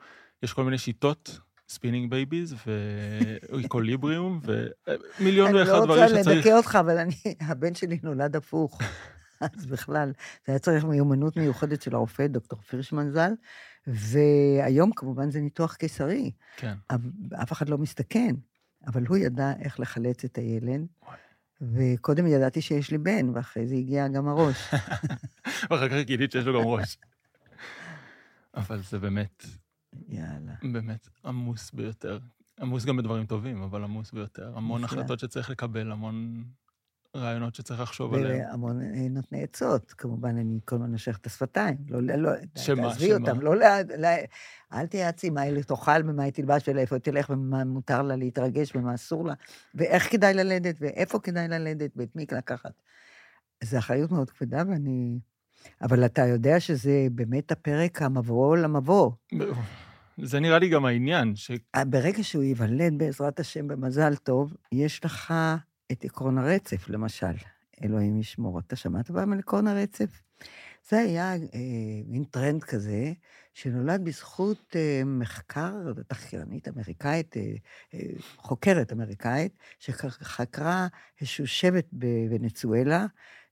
יש 0.42 0.52
כל 0.52 0.64
מיני 0.64 0.78
שיטות, 0.78 1.40
Spinning 1.68 2.10
Babies, 2.10 2.54
ו 3.52 3.59
Equilibrium, 3.59 4.40
ומיליון 5.20 5.48
אני 5.48 5.58
ואחד 5.58 5.72
לא 5.72 5.84
דברים 5.84 6.02
רוצה 6.04 6.18
שצריך... 6.22 6.38
לדכא 6.38 6.56
אותך, 6.56 6.78
אבל 6.80 6.98
אני, 6.98 7.14
הבן 7.40 7.74
שלי 7.74 7.98
נולד 8.02 8.36
הפוך. 8.36 8.78
אז 9.40 9.66
בכלל, 9.66 10.12
זה 10.46 10.52
היה 10.52 10.58
צריך 10.58 10.84
מיומנות 10.84 11.36
מיוחדת 11.36 11.82
של 11.82 11.94
הרופא, 11.94 12.26
דוקטור 12.26 12.60
פירשמן 12.60 13.10
ז"ל, 13.10 13.32
והיום 13.86 14.90
כמובן 14.96 15.30
זה 15.30 15.40
ניתוח 15.40 15.74
קיסרי. 15.74 16.30
כן. 16.56 16.74
אף 17.42 17.52
אחד 17.52 17.68
לא 17.68 17.78
מסתכן, 17.78 18.34
אבל 18.86 19.06
הוא 19.06 19.16
ידע 19.16 19.52
איך 19.60 19.80
לחלץ 19.80 20.24
את 20.24 20.38
הילד. 20.38 20.86
וקודם 21.60 22.26
ידעתי 22.26 22.62
שיש 22.62 22.90
לי 22.90 22.98
בן, 22.98 23.28
ואחרי 23.34 23.66
זה 23.66 23.74
הגיע 23.74 24.08
גם 24.08 24.28
הראש. 24.28 24.56
ואחר 25.70 25.88
כך 25.88 26.06
גילית 26.06 26.32
שיש 26.32 26.46
לו 26.46 26.60
גם 26.60 26.66
ראש. 26.66 26.98
אבל 28.54 28.82
זה 28.82 28.98
באמת, 28.98 29.44
יאללה. 30.08 30.54
באמת 30.72 31.08
עמוס 31.24 31.70
ביותר. 31.70 32.18
עמוס 32.60 32.84
גם 32.84 32.96
בדברים 32.96 33.26
טובים, 33.26 33.62
אבל 33.62 33.84
עמוס 33.84 34.12
ביותר. 34.12 34.56
המון. 34.56 34.84
החלטות 34.84 35.18
שצריך 35.18 35.50
לקבל, 35.50 35.92
המון 35.92 36.44
רעיונות 37.16 37.54
שצריך 37.54 37.80
לחשוב 37.80 38.14
עליהם. 38.14 38.40
והמון 38.50 38.80
אה, 38.82 39.08
נותני 39.10 39.42
עצות, 39.42 39.92
כמובן, 39.98 40.36
אני 40.36 40.58
כל 40.64 40.76
הזמן 40.76 40.90
נושך 40.90 41.16
את 41.16 41.26
השפתיים. 41.26 41.76
לא, 41.88 42.16
לא, 42.16 42.30
שמה, 42.56 42.82
תעזבי 42.82 43.06
שמה? 43.06 43.16
אותם, 43.16 43.40
לא, 43.40 43.56
ל- 43.56 44.04
ל- 44.04 44.24
אל 44.72 44.86
תייעצי 44.86 45.30
מה 45.30 45.40
היא 45.40 45.62
תאכל 45.62 46.00
ומה 46.04 46.22
היא 46.22 46.32
תלבש 46.32 46.68
ולאיפה 46.68 46.98
תלך 46.98 47.30
ומה 47.30 47.64
מותר 47.64 48.02
לה 48.02 48.16
להתרגש 48.16 48.76
ומה 48.76 48.94
אסור 48.94 49.24
לה, 49.24 49.34
ואיך 49.74 50.12
כדאי 50.12 50.34
ללדת 50.34 50.76
ואיפה 50.80 51.18
כדאי 51.18 51.48
ללדת 51.48 51.90
ואת 51.96 52.16
מי 52.16 52.26
לקחת. 52.32 52.72
זו 53.64 53.78
אחריות 53.78 54.10
מאוד 54.10 54.30
כבדה 54.30 54.62
ואני... 54.68 55.18
אבל 55.82 56.04
אתה 56.04 56.26
יודע 56.26 56.60
שזה 56.60 57.06
באמת 57.12 57.52
הפרק 57.52 58.02
המבוא 58.02 58.56
למבוא. 58.56 59.10
זה 60.22 60.40
נראה 60.40 60.58
לי 60.58 60.68
גם 60.68 60.84
העניין, 60.84 61.36
ש... 61.36 61.50
ברגע 61.86 62.22
שהוא 62.24 62.42
ייוולד, 62.42 62.98
בעזרת 62.98 63.40
השם, 63.40 63.68
במזל 63.68 64.16
טוב, 64.16 64.54
יש 64.72 65.04
לך 65.04 65.34
את 65.92 66.04
עקרון 66.04 66.38
הרצף, 66.38 66.88
למשל. 66.88 67.36
אלוהים 67.84 68.16
ישמור. 68.16 68.58
אתה 68.58 68.76
שמעת 68.76 69.10
פעם 69.10 69.32
על 69.32 69.38
עקרון 69.38 69.66
הרצף? 69.66 70.22
זה 70.88 70.98
היה 70.98 71.32
אה, 71.32 71.38
מין 72.06 72.24
טרנד 72.24 72.64
כזה, 72.64 73.12
שנולד 73.54 74.04
בזכות 74.04 74.76
אה, 74.76 75.02
מחקר, 75.04 75.72
תחקירנית 76.06 76.68
אמריקאית, 76.68 77.36
אה, 77.36 77.42
אה, 77.94 78.00
חוקרת 78.36 78.92
אמריקאית, 78.92 79.52
שחקרה 79.78 80.86
איזשהו 81.20 81.46
שבט 81.46 81.86
בוונצואלה, 81.92 83.06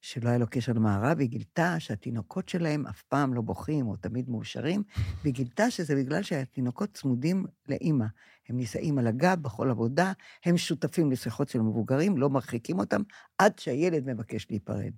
שלא 0.05 0.29
היה 0.29 0.39
לו 0.39 0.47
קשר 0.51 0.73
למערב, 0.73 1.17
והיא 1.17 1.29
גילתה 1.29 1.81
שהתינוקות 1.81 2.49
שלהם 2.49 2.87
אף 2.87 3.03
פעם 3.03 3.35
לא 3.35 3.41
בוכים 3.41 3.87
או 3.87 3.97
תמיד 3.97 4.31
מאושרים, 4.31 4.83
והיא 5.23 5.35
גילתה 5.35 5.71
שזה 5.71 5.97
בגלל 5.97 6.23
שהתינוקות 6.23 6.95
צמודים 6.95 7.47
לאימא. 7.69 8.05
הם 8.49 8.57
נישאים 8.57 8.99
על 8.99 9.07
הגב 9.07 9.43
בכל 9.43 9.71
עבודה, 9.71 10.13
הם 10.45 10.57
שותפים 10.57 11.11
לשיחות 11.11 11.49
של 11.49 11.61
מבוגרים, 11.61 12.17
לא 12.17 12.31
מרחיקים 12.31 12.79
אותם, 12.79 13.03
עד 13.39 13.59
שהילד 13.59 14.07
מבקש 14.07 14.47
להיפרד. 14.51 14.93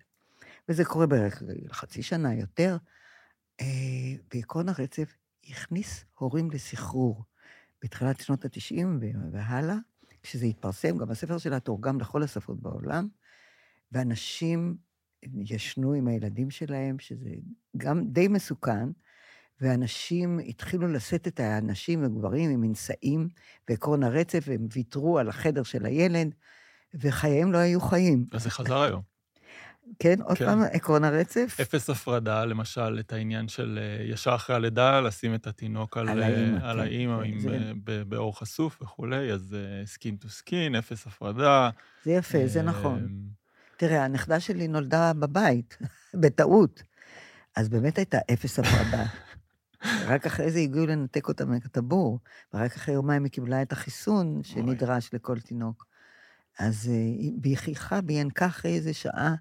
וזה 0.69 0.85
קורה 0.85 1.07
בערך 1.07 1.43
חצי 1.73 2.03
שנה 2.03 2.35
יותר. 2.35 2.77
אה, 3.61 3.67
בעקרון 4.35 4.69
הרצף 4.69 5.17
הכניס 5.49 6.05
הורים 6.19 6.51
לסחרור. 6.51 7.25
בתחילת 7.83 8.21
שנות 8.21 8.45
ה-90 8.45 8.87
והלאה, 9.33 9.77
כשזה 10.23 10.47
התפרסם, 10.47 10.99
גם 10.99 11.11
הספר 11.11 11.39
שלה 11.39 11.61
תורגם 11.61 12.01
לכל 12.01 12.23
השפות 12.23 12.61
בעולם, 12.61 13.09
ואנשים 13.93 14.86
ישנו 15.35 15.93
עם 15.93 16.09
הילדים 16.09 16.51
שלהם, 16.51 16.99
שזה 16.99 17.31
גם 17.77 18.03
די 18.09 18.29
מסוכן, 18.29 18.89
ואנשים 19.61 20.39
התחילו 20.49 20.89
לשאת 20.89 21.29
את 21.29 21.41
האנשים 21.41 22.05
הגברים 22.05 22.51
עם 22.51 22.61
מנשאים 22.61 23.29
ועקרון 23.69 24.03
הרצף, 24.03 24.45
והם 24.47 24.69
ויתרו 24.73 25.19
על 25.19 25.29
החדר 25.29 25.63
של 25.63 25.87
הילד, 25.87 26.35
וחייהם 26.95 27.53
לא 27.53 27.59
היו 27.59 27.81
חיים. 27.81 28.27
אז 28.33 28.43
זה 28.43 28.51
חזר 28.51 28.83
היום. 28.83 29.03
כן, 29.99 30.23
עוד 30.23 30.39
כן. 30.39 30.47
פעם, 30.47 30.63
עקרון 30.73 31.05
הרצף. 31.05 31.57
אפס 31.61 31.91
הפרדה, 31.91 32.45
למשל, 32.45 32.97
את 33.01 33.13
העניין 33.13 33.49
של 33.49 33.79
אה, 33.83 34.05
ישר 34.05 34.35
אחרי 34.35 34.57
הלידה, 34.57 35.01
לשים 35.01 35.35
את 35.35 35.47
התינוק 35.47 35.97
על, 35.97 36.09
על 36.09 36.23
אה, 36.23 36.27
האימא, 36.27 36.59
על 36.63 36.77
כן. 36.77 36.83
האימא 36.83 37.17
זה- 37.19 37.25
עם, 37.25 37.39
זה- 37.39 37.49
אה, 37.51 37.73
ב- 37.85 38.03
באור 38.03 38.39
חשוף 38.39 38.83
וכולי, 38.83 39.33
אז 39.33 39.57
skin 39.85 40.17
to 40.17 40.29
skin, 40.29 40.75
אפס 40.75 41.07
הפרדה. 41.07 41.71
זה 42.05 42.11
יפה, 42.13 42.39
זה 42.47 42.63
נכון. 42.63 43.09
תראה, 43.77 44.05
הנכדה 44.05 44.41
שלי 44.41 44.69
נולדה 44.69 45.13
בבית, 45.13 45.79
בטעות. 46.21 46.83
אז 47.57 47.69
באמת 47.69 47.97
הייתה 47.99 48.19
אפס 48.33 48.59
הפרדה. 48.59 49.05
רק 50.07 50.27
אחרי 50.27 50.51
זה 50.51 50.59
הגיעו 50.59 50.87
לנתק 50.87 51.29
אותה 51.29 51.45
מהטבור, 51.45 52.19
ורק 52.55 52.77
אחרי 52.77 52.95
יומיים 52.95 53.25
היא 53.25 53.33
קיבלה 53.33 53.63
את 53.63 53.73
החיסון 53.73 54.41
שנדרש 54.43 55.11
לכל 55.13 55.41
תינוק. 55.41 55.87
אז 56.59 56.89
אה, 56.89 56.95
היא- 57.43 57.57
חייכה, 57.57 58.01
והיא 58.07 58.21
ינקה 58.21 58.47
אחרי 58.47 58.75
איזה 58.75 58.95
שעה, 58.95 59.35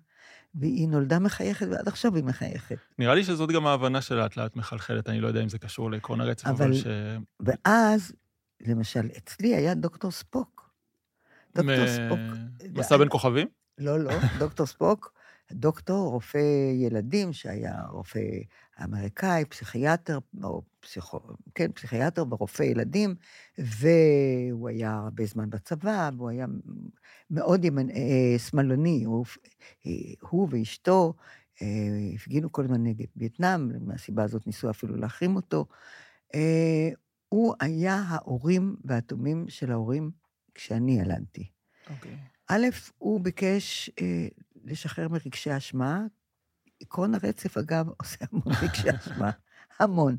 והיא 0.56 0.88
נולדה 0.90 1.20
מחייכת, 1.20 1.68
ועד 1.72 1.88
עכשיו 1.88 2.16
היא 2.16 2.24
מחייכת. 2.24 2.76
נראה 3.00 3.16
לי 3.16 3.24
שזאת 3.24 3.52
גם 3.52 3.68
ההבנה 3.68 4.02
שלאט 4.02 4.38
לאט 4.38 4.56
מחלחלת, 4.56 5.10
אני 5.10 5.22
לא 5.22 5.28
יודע 5.28 5.44
אם 5.44 5.50
זה 5.50 5.60
קשור 5.60 5.92
לעקרון 5.92 6.22
הרצף, 6.22 6.48
אבל, 6.48 6.66
אבל- 6.66 6.74
ש... 6.74 6.86
ואז, 7.40 8.14
למשל, 8.62 9.10
אצלי 9.18 9.56
היה 9.56 9.74
דוקטור 9.76 10.12
ספוק. 10.12 10.70
דוקטור 11.56 11.84
מ- 11.84 11.88
ספוק. 11.88 12.20
מסע 12.74 12.98
בין 12.98 13.08
כוכבים? 13.12 13.48
לא, 13.78 14.00
לא, 14.00 14.12
דוקטור 14.40 14.66
ספוק, 14.66 15.14
דוקטור, 15.52 16.12
רופא 16.12 16.72
ילדים, 16.74 17.34
שהיה 17.34 17.82
רופא 17.90 18.20
אמריקאי, 18.84 19.46
פסיכיאטר, 19.46 20.20
או 20.44 20.62
פסיכו... 20.80 21.20
כן, 21.56 21.72
פסיכיאטר 21.72 22.24
ורופא 22.30 22.64
ילדים, 22.64 23.16
והוא 23.58 24.70
היה 24.70 24.94
הרבה 24.94 25.26
זמן 25.26 25.50
בצבא, 25.50 26.10
והוא 26.18 26.30
היה 26.30 26.46
מאוד 27.30 27.66
ימנ... 27.66 27.90
אה, 27.90 28.40
שמאלני. 28.40 29.04
הוא, 29.04 29.26
אה, 29.86 29.92
הוא 30.30 30.48
ואשתו 30.52 31.14
אה, 31.62 31.68
הפגינו 32.16 32.52
כל 32.52 32.64
הזמן 32.64 32.84
נגד 32.84 33.06
וייטנאם, 33.16 33.88
מהסיבה 33.88 34.24
הזאת 34.24 34.48
ניסו 34.48 34.70
אפילו 34.70 34.96
להחרים 34.96 35.36
אותו. 35.36 35.66
הוא 37.30 37.54
היה 37.60 37.96
ההורים 38.08 38.76
והתומים 38.84 39.46
של 39.50 39.72
ההורים 39.72 40.12
כשאני 40.54 41.00
ילדתי. 41.00 41.50
אוקיי. 41.90 42.18
א', 42.48 42.68
הוא 42.98 43.22
ביקש 43.22 43.90
אה, 44.02 44.28
לשחרר 44.64 45.08
מרגשי 45.08 45.58
אשמה. 45.58 46.06
עקרון 46.82 47.16
הרצף, 47.16 47.58
אגב, 47.58 47.88
עושה 48.00 48.26
המון 48.32 48.54
רגשי 48.62 48.90
אשמה, 48.90 49.32
המון. 49.80 50.18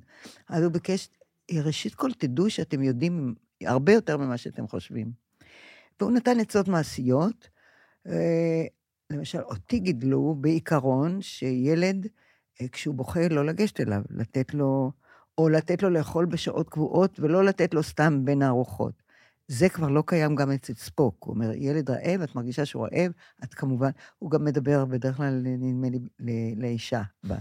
אז 0.49 0.63
הוא 0.63 0.73
ביקש, 0.73 1.09
ראשית 1.53 1.95
כל, 1.95 2.13
תדעו 2.13 2.51
שאתם 2.51 2.83
יודעים 2.83 3.35
הרבה 3.63 3.93
יותר 3.93 4.17
ממה 4.17 4.37
שאתם 4.37 4.69
חושבים. 4.69 5.13
והוא 6.01 6.13
נתן 6.13 6.41
עצות 6.41 6.69
מעשיות. 6.69 7.49
אה, 8.07 8.65
למשל, 9.11 9.41
אותי 9.41 9.79
גידלו 9.79 10.37
בעיקרון 10.41 11.23
שילד, 11.23 12.07
אה, 12.61 12.69
כשהוא 12.69 12.95
בוכה, 12.95 13.29
לא 13.29 13.47
לגשת 13.47 13.81
אליו, 13.81 14.03
לתת 14.11 14.55
לו, 14.55 14.93
או 15.39 15.49
לתת 15.49 15.83
לו 15.83 15.91
לאכול 15.91 16.27
בשעות 16.27 16.69
קבועות, 16.69 17.21
ולא 17.21 17.45
לתת 17.45 17.75
לו 17.75 17.83
סתם 17.83 18.25
בין 18.25 18.43
הארוחות. 18.43 19.03
זה 19.49 19.69
כבר 19.69 19.89
לא 19.89 20.03
קיים 20.07 20.35
גם 20.35 20.51
אצל 20.51 20.75
ספוק. 20.75 21.25
הוא 21.25 21.35
אומר, 21.35 21.53
ילד 21.55 21.91
רעב, 21.91 22.21
את 22.21 22.35
מרגישה 22.35 22.65
שהוא 22.65 22.87
רעב, 22.87 23.13
את 23.45 23.55
כמובן, 23.55 23.91
הוא 24.19 24.31
גם 24.31 24.45
מדבר 24.45 24.85
בדרך 24.85 25.17
כלל, 25.17 25.43
נדמה 25.45 25.89
לי, 26.19 26.55
לאישה. 26.57 27.03
ב... 27.29 27.35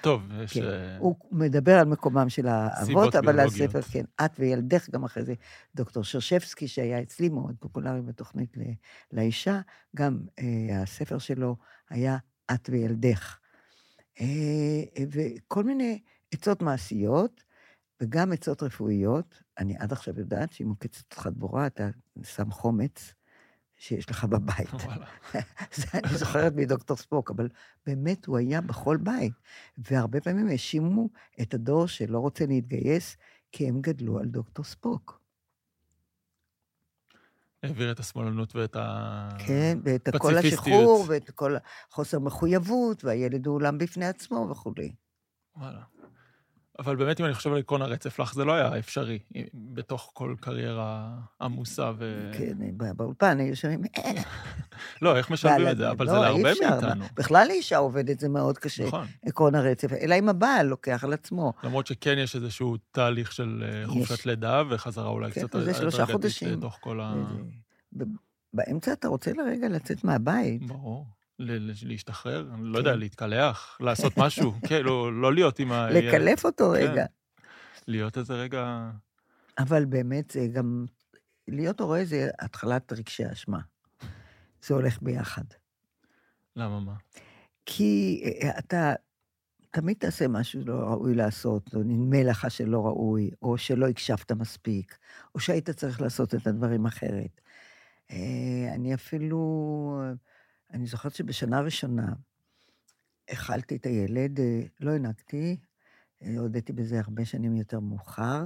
טוב, 0.00 0.22
יש... 0.44 0.52
כן. 0.52 0.64
אה, 0.64 0.98
הוא 0.98 1.16
מדבר 1.32 1.78
על 1.78 1.86
מקומם 1.86 2.28
של 2.28 2.46
האבות, 2.48 3.14
אבל 3.14 3.32
ביולוגיות. 3.36 3.74
הספר, 3.74 3.82
כן, 3.92 4.04
את 4.24 4.30
וילדך, 4.38 4.90
גם 4.90 5.04
אחרי 5.04 5.24
זה 5.24 5.34
דוקטור 5.74 6.04
שרשבסקי, 6.04 6.68
שהיה 6.68 7.02
אצלי 7.02 7.28
מאוד 7.28 7.56
פופולרי 7.60 8.02
בתוכנית 8.02 8.56
ל- 8.56 8.72
לאישה, 9.12 9.60
גם 9.96 10.20
אה, 10.38 10.82
הספר 10.82 11.18
שלו 11.18 11.56
היה 11.90 12.16
את 12.54 12.68
וילדך. 12.72 13.38
אה, 14.20 14.82
וכל 15.10 15.64
מיני 15.64 16.00
עצות 16.34 16.62
מעשיות, 16.62 17.42
וגם 18.02 18.32
עצות 18.32 18.62
רפואיות. 18.62 19.41
אני 19.58 19.76
עד 19.76 19.92
עכשיו 19.92 20.18
יודעת 20.18 20.52
שאם 20.52 20.66
מוקצת 20.66 21.12
לך 21.12 21.26
דבורה, 21.26 21.66
אתה 21.66 21.88
שם 22.22 22.50
חומץ 22.50 23.14
שיש 23.82 24.10
לך 24.10 24.24
בבית. 24.24 24.70
זה 25.76 25.86
אני 25.94 26.18
זוכרת 26.18 26.52
מדוקטור 26.56 26.96
ספוק, 26.96 27.30
אבל 27.30 27.48
באמת 27.86 28.26
הוא 28.26 28.38
היה 28.38 28.60
בכל 28.60 28.96
בית. 28.96 29.32
והרבה 29.78 30.20
פעמים 30.20 30.48
האשימו 30.48 31.08
את 31.42 31.54
הדור 31.54 31.86
שלא 31.86 32.18
רוצה 32.18 32.46
להתגייס, 32.46 33.16
כי 33.52 33.68
הם 33.68 33.80
גדלו 33.80 34.18
על 34.18 34.26
דוקטור 34.26 34.64
ספוק. 34.64 35.22
העביר 37.62 37.92
את 37.92 38.00
השמאלנות 38.00 38.56
ואת 38.56 38.76
ה... 38.76 39.28
כן, 39.46 39.78
ואת 39.84 40.08
כל. 40.18 40.38
השחרור, 40.38 41.04
ואת 41.08 41.30
כל 41.30 41.56
החוסר 41.90 42.18
מחויבות, 42.18 43.04
והילד 43.04 43.46
הוא 43.46 43.54
עולם 43.54 43.78
בפני 43.78 44.06
עצמו 44.06 44.48
וכולי. 44.50 44.92
וואלה. 45.56 45.82
אבל 46.78 46.96
באמת, 46.96 47.20
אם 47.20 47.24
אני 47.26 47.34
חושב 47.34 47.52
על 47.52 47.58
עקרון 47.58 47.82
הרצף 47.82 48.18
לך, 48.18 48.34
זה 48.34 48.44
לא 48.44 48.52
היה 48.52 48.78
אפשרי 48.78 49.18
בתוך 49.54 50.10
כל 50.14 50.34
קריירה 50.40 51.10
עמוסה 51.40 51.92
ו... 51.98 52.30
כן, 52.38 52.52
בא- 52.76 52.92
באולפן 52.92 53.38
היו 53.40 53.56
שומעים, 53.56 53.82
"אה, 53.98 54.22
לא, 55.02 55.16
איך 55.16 55.30
משלבים 55.30 55.68
את 55.68 55.76
זה? 55.76 55.90
אבל 55.90 56.06
לא, 56.06 56.12
זה 56.12 56.18
להרבה 56.18 56.50
מאיתנו. 56.70 57.04
בכלל 57.14 57.46
לאישה 57.48 57.76
עובדת 57.76 58.20
זה 58.20 58.28
מאוד 58.28 58.58
קשה, 58.58 58.86
נכון. 58.86 59.06
עקרון 59.26 59.54
הרצף, 59.54 59.92
אלא 59.92 60.14
אם 60.18 60.28
הבעל 60.28 60.66
לוקח 60.66 61.04
על 61.04 61.12
עצמו. 61.12 61.52
למרות 61.64 61.86
שכן 61.86 62.18
יש 62.18 62.36
איזשהו 62.36 62.76
תהליך 62.92 63.32
של 63.32 63.64
אה, 63.66 63.86
חופשת. 63.86 64.26
לידה, 64.26 64.62
וחזרה 64.70 65.08
אולי 65.08 65.32
כן, 65.32 65.46
קצת 65.46 65.60
זה 65.64 65.74
שלושה 65.74 65.96
הדרגתית 66.02 66.12
חודשים. 66.14 66.60
באמצע 68.54 68.92
אתה 68.92 69.08
רוצה 69.08 69.32
לרגע 69.32 69.68
לצאת 69.68 70.04
מהבית. 70.04 70.66
ברור. 70.66 71.06
להשתחרר, 71.82 72.48
אני 72.54 72.64
לא 72.64 72.72
כן. 72.72 72.78
יודע, 72.78 72.96
להתקלח, 72.96 73.76
לעשות 73.80 74.12
משהו, 74.18 74.52
כאילו, 74.66 75.10
לא 75.10 75.34
להיות 75.34 75.58
עם 75.58 75.72
ה... 75.72 75.90
לקלף 75.90 76.44
אותו 76.44 76.72
כן. 76.74 76.90
רגע. 76.90 77.04
להיות 77.86 78.18
איזה 78.18 78.34
רגע... 78.34 78.90
אבל 79.58 79.84
באמת, 79.84 80.30
זה 80.30 80.46
גם... 80.46 80.86
להיות 81.48 81.80
הורה 81.80 82.04
זה 82.04 82.30
התחלת 82.40 82.92
רגשי 82.92 83.32
אשמה. 83.32 83.60
זה 84.62 84.74
הולך 84.74 85.02
ביחד. 85.02 85.44
למה 86.56 86.80
מה? 86.80 86.94
כי 87.66 88.22
אה, 88.24 88.58
אתה 88.58 88.94
תמיד 89.70 89.96
תעשה 89.96 90.28
משהו 90.28 90.60
לא 90.64 90.74
ראוי 90.74 91.14
לעשות, 91.14 91.74
או 91.74 91.82
נדמה 91.82 92.22
לך 92.22 92.50
שלא 92.50 92.86
ראוי, 92.86 93.30
או 93.42 93.58
שלא 93.58 93.88
הקשבת 93.88 94.32
מספיק, 94.32 94.98
או 95.34 95.40
שהיית 95.40 95.70
צריך 95.70 96.00
לעשות 96.00 96.34
את 96.34 96.46
הדברים 96.46 96.86
אחרת. 96.86 97.40
אה, 98.10 98.74
אני 98.74 98.94
אפילו, 98.94 100.02
אני 100.72 100.86
זוכרת 100.86 101.14
שבשנה 101.14 101.58
הראשונה 101.58 102.12
אכלתי 103.32 103.76
את 103.76 103.86
הילד, 103.86 104.40
אה, 104.40 104.60
לא 104.80 104.90
הנקתי, 104.90 105.56
אה, 106.22 106.34
הודיתי 106.38 106.72
בזה 106.72 107.00
הרבה 107.00 107.24
שנים 107.24 107.56
יותר 107.56 107.80
מאוחר, 107.80 108.44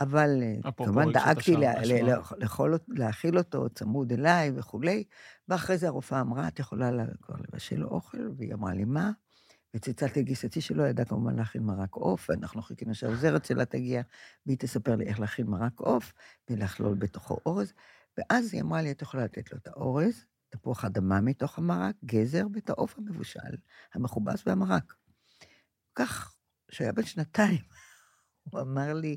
אבל 0.00 0.42
אה, 0.42 0.54
כמובן 0.86 1.02
דאגתי 1.12 1.52
להאכיל 2.88 3.38
אותו 3.38 3.68
צמוד 3.70 4.12
אליי 4.12 4.52
וכולי, 4.54 5.04
ואחרי 5.48 5.78
זה 5.78 5.86
הרופאה 5.88 6.20
אמרה, 6.20 6.48
את 6.48 6.58
יכולה 6.58 6.90
לה- 6.90 7.04
כבר 7.22 7.34
לבשל 7.48 7.76
לו 7.76 7.88
אוכל, 7.88 8.28
והיא 8.36 8.54
אמרה 8.54 8.74
לי, 8.74 8.84
מה? 8.84 9.10
וצלצלתי 9.76 10.20
לגיסתי 10.20 10.60
שלא 10.60 10.82
ידעה 10.82 11.06
כמובן 11.06 11.36
להכין 11.36 11.62
מרק 11.62 11.94
עוף, 11.94 12.26
ואנחנו 12.30 12.62
חיכינו 12.62 12.94
שהעוזרת 12.94 13.44
שלה 13.44 13.64
תגיע, 13.64 14.02
והיא 14.46 14.58
תספר 14.58 14.96
לי 14.96 15.04
איך 15.06 15.20
להכין 15.20 15.46
מרק 15.46 15.80
עוף, 15.80 16.12
ולכלול 16.50 16.94
בתוכו 16.94 17.38
אורז, 17.46 17.72
ואז 18.18 18.54
היא 18.54 18.62
אמרה 18.62 18.82
לי, 18.82 18.90
את 18.90 19.02
יכולה 19.02 19.24
לתת 19.24 19.52
לו 19.52 19.58
את 19.58 19.68
האורז, 19.68 20.24
תפוח 20.52 20.84
אדמה 20.84 21.20
מתוך 21.20 21.58
המרק, 21.58 21.94
גזר, 22.04 22.46
ואת 22.54 22.70
העוף 22.70 22.98
המבושל, 22.98 23.56
המכובס 23.94 24.42
והמרק. 24.46 24.94
כך, 25.94 26.34
כשהוא 26.68 26.84
היה 26.84 26.92
בן 26.92 27.02
שנתיים, 27.02 27.60
הוא 28.50 28.60
אמר 28.60 28.92
לי, 28.94 29.16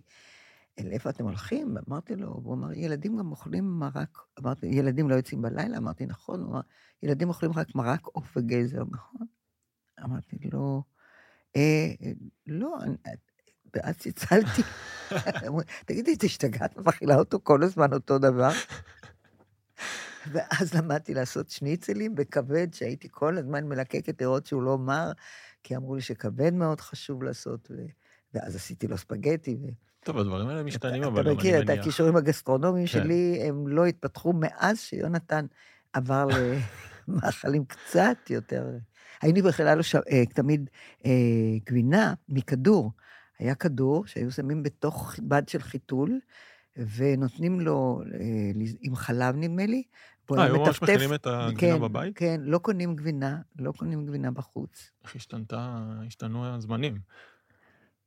אל 0.80 0.92
איפה 0.92 1.10
אתם 1.10 1.24
הולכים? 1.24 1.76
אמרתי 1.90 2.16
לו, 2.16 2.28
הוא 2.28 2.54
אמר, 2.54 2.74
ילדים 2.74 3.18
גם 3.18 3.32
אוכלים 3.32 3.66
מרק, 3.80 4.18
אמרתי, 4.40 4.68
ילדים 4.68 5.10
לא 5.10 5.16
יוצאים 5.16 5.42
בלילה? 5.42 5.78
אמרתי, 5.78 6.06
נכון, 6.06 6.42
הוא 6.42 6.52
אמר, 6.52 6.62
ילדים 7.04 7.30
אוכלים 7.30 7.54
רק 7.54 7.76
מרק 7.76 8.06
עוף 8.06 8.38
וגזר, 8.38 8.84
נכון? 8.92 9.28
אמרתי 10.04 10.38
לו, 10.54 10.84
אה, 11.56 11.88
לא, 12.48 12.78
אני- 12.84 12.96
ואז 13.76 13.98
צלצלתי. 13.98 14.62
תגידי, 15.88 16.14
את 16.14 16.24
השתגעת 16.24 16.78
ומאכילה 16.78 17.16
אותו 17.16 17.40
כל 17.44 17.64
הזמן 17.64 17.94
אותו 17.94 18.20
דבר? 18.20 18.52
ואז 20.32 20.74
למדתי 20.74 21.14
לעשות 21.14 21.50
שניצלים 21.50 22.16
בכבד, 22.16 22.74
שהייתי 22.74 23.08
כל 23.12 23.38
הזמן 23.38 23.68
מלקקת 23.68 24.22
לראות 24.22 24.46
שהוא 24.46 24.64
לא 24.64 24.78
מר, 24.78 25.12
כי 25.64 25.76
אמרו 25.76 25.96
לי 25.96 26.02
שכבד 26.02 26.54
מאוד 26.54 26.82
חשוב 26.82 27.24
לעשות, 27.24 27.72
ו... 27.72 27.86
ואז 28.34 28.56
עשיתי 28.56 28.88
לו 28.88 28.98
ספגטי. 28.98 29.56
ו... 29.56 29.66
טוב, 30.04 30.18
הדברים 30.18 30.48
האלה 30.48 30.64
משתנים, 30.64 31.04
אבל 31.04 31.22
אתה 31.22 31.30
גם 31.30 31.36
מכיר 31.36 31.56
אני 31.56 31.64
את 31.64 31.70
מניח. 31.70 31.82
הכישורים 31.82 32.16
הגסטרונומיים 32.16 32.88
כן. 32.88 32.92
שלי, 32.92 33.40
הם 33.44 33.68
לא 33.68 33.86
התפתחו 33.86 34.34
מאז 34.34 34.80
שיונתן 34.80 35.46
עבר 35.94 36.28
למאכלים 37.08 37.66
קצת 37.66 38.18
יותר. 38.30 38.66
הייתי 39.22 39.42
בכלל 39.42 39.78
לו 39.78 39.84
ש... 39.84 39.96
אה, 39.96 40.26
תמיד 40.26 40.70
אה, 41.06 41.12
גבינה 41.66 42.14
מכדור. 42.30 42.92
היה 43.40 43.56
כדור 43.56 44.06
שהיו 44.06 44.32
שמים 44.32 44.64
בתוך 44.64 45.16
בד 45.20 45.50
של 45.50 45.60
חיתול, 45.60 46.20
ונותנים 46.96 47.60
לו 47.60 48.02
אה, 48.14 48.52
עם 48.82 48.96
חלב, 48.96 49.36
נדמה 49.36 49.66
לי. 49.66 49.84
והוא 50.28 50.40
אה, 50.40 50.46
היו 50.46 50.60
ממש 50.60 50.82
מכינים 50.82 51.14
את 51.14 51.28
הגבינה 51.28 51.78
בבית? 51.78 52.18
כן, 52.18 52.42
לא 52.44 52.58
קונים 52.58 52.96
גבינה, 52.96 53.38
לא 53.60 53.72
קונים 53.72 54.06
גבינה 54.06 54.32
בחוץ. 54.32 54.92
איך 55.04 55.16
השתנתה, 55.16 55.78
השתנו 56.08 56.46
הזמנים. 56.46 57.00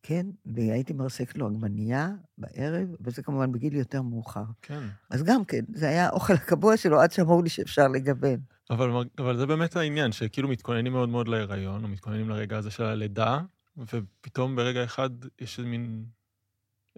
כן, 0.03 0.27
והייתי 0.47 0.93
מרסקת 0.93 1.39
לו 1.39 1.47
עגבנייה 1.47 2.09
בערב, 2.39 2.89
וזה 3.01 3.23
כמובן 3.23 3.53
בגיל 3.53 3.75
יותר 3.75 4.03
מאוחר. 4.03 4.45
כן. 4.63 4.83
אז 5.11 5.23
גם 5.23 5.45
כן, 5.45 5.65
זה 5.75 5.89
היה 5.89 6.07
האוכל 6.07 6.33
הקבוע 6.33 6.77
שלו 6.77 7.01
עד 7.01 7.13
שאמרו 7.13 7.43
לי 7.43 7.49
שאפשר 7.49 7.89
לגוון. 7.89 8.41
אבל, 8.71 8.91
אבל 9.19 9.37
זה 9.37 9.47
באמת 9.47 9.77
העניין, 9.77 10.13
שכאילו 10.13 10.49
מתכוננים 10.49 10.93
מאוד 10.93 11.09
מאוד 11.09 11.29
להיריון, 11.29 11.85
או 11.85 11.89
מתכוננים 11.89 12.29
לרגע 12.29 12.59
הזה 12.59 12.71
של 12.71 12.83
הלידה, 12.83 13.41
ופתאום 13.77 14.57
ברגע 14.57 14.85
אחד 14.85 15.11
יש 15.41 15.59
איזה 15.59 15.71
מין 15.71 16.05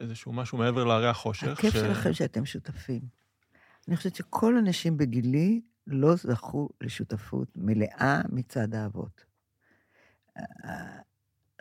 איזשהו 0.00 0.33
משהו 0.33 0.59
מעבר 0.59 0.85
להרי 0.85 1.09
החושך. 1.09 1.48
הכיף 1.48 1.74
שלכם 1.74 2.12
שאתם 2.12 2.46
שותפים. 2.46 3.19
אני 3.88 3.96
חושבת 3.96 4.14
שכל 4.14 4.56
הנשים 4.58 4.96
בגילי 4.96 5.60
לא 5.86 6.16
זכו 6.16 6.68
לשותפות 6.80 7.48
מלאה 7.56 8.22
מצד 8.28 8.74
האבות. 8.74 9.24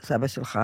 סבא 0.01 0.27
שלך, 0.27 0.59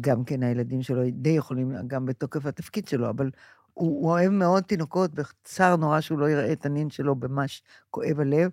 גם 0.00 0.24
כן 0.24 0.42
הילדים 0.42 0.82
שלו 0.82 1.02
די 1.12 1.28
יכולים, 1.28 1.72
גם 1.86 2.06
בתוקף 2.06 2.46
התפקיד 2.46 2.88
שלו, 2.88 3.10
אבל 3.10 3.30
הוא, 3.74 4.00
הוא 4.02 4.10
אוהב 4.10 4.32
מאוד 4.32 4.62
תינוקות, 4.62 5.10
וצר 5.14 5.76
נורא 5.76 6.00
שהוא 6.00 6.18
לא 6.18 6.30
יראה 6.30 6.52
את 6.52 6.66
הנין 6.66 6.90
שלו 6.90 7.14
ממש 7.14 7.62
כואב 7.90 8.20
הלב, 8.20 8.50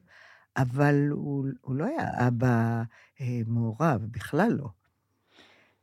אבל 0.58 1.08
הוא, 1.12 1.48
הוא 1.62 1.76
לא 1.76 1.86
היה 1.86 2.28
אבא 2.28 2.84
אה, 3.22 3.40
מעורב, 3.48 4.02
בכלל 4.12 4.52
לא. 4.52 4.70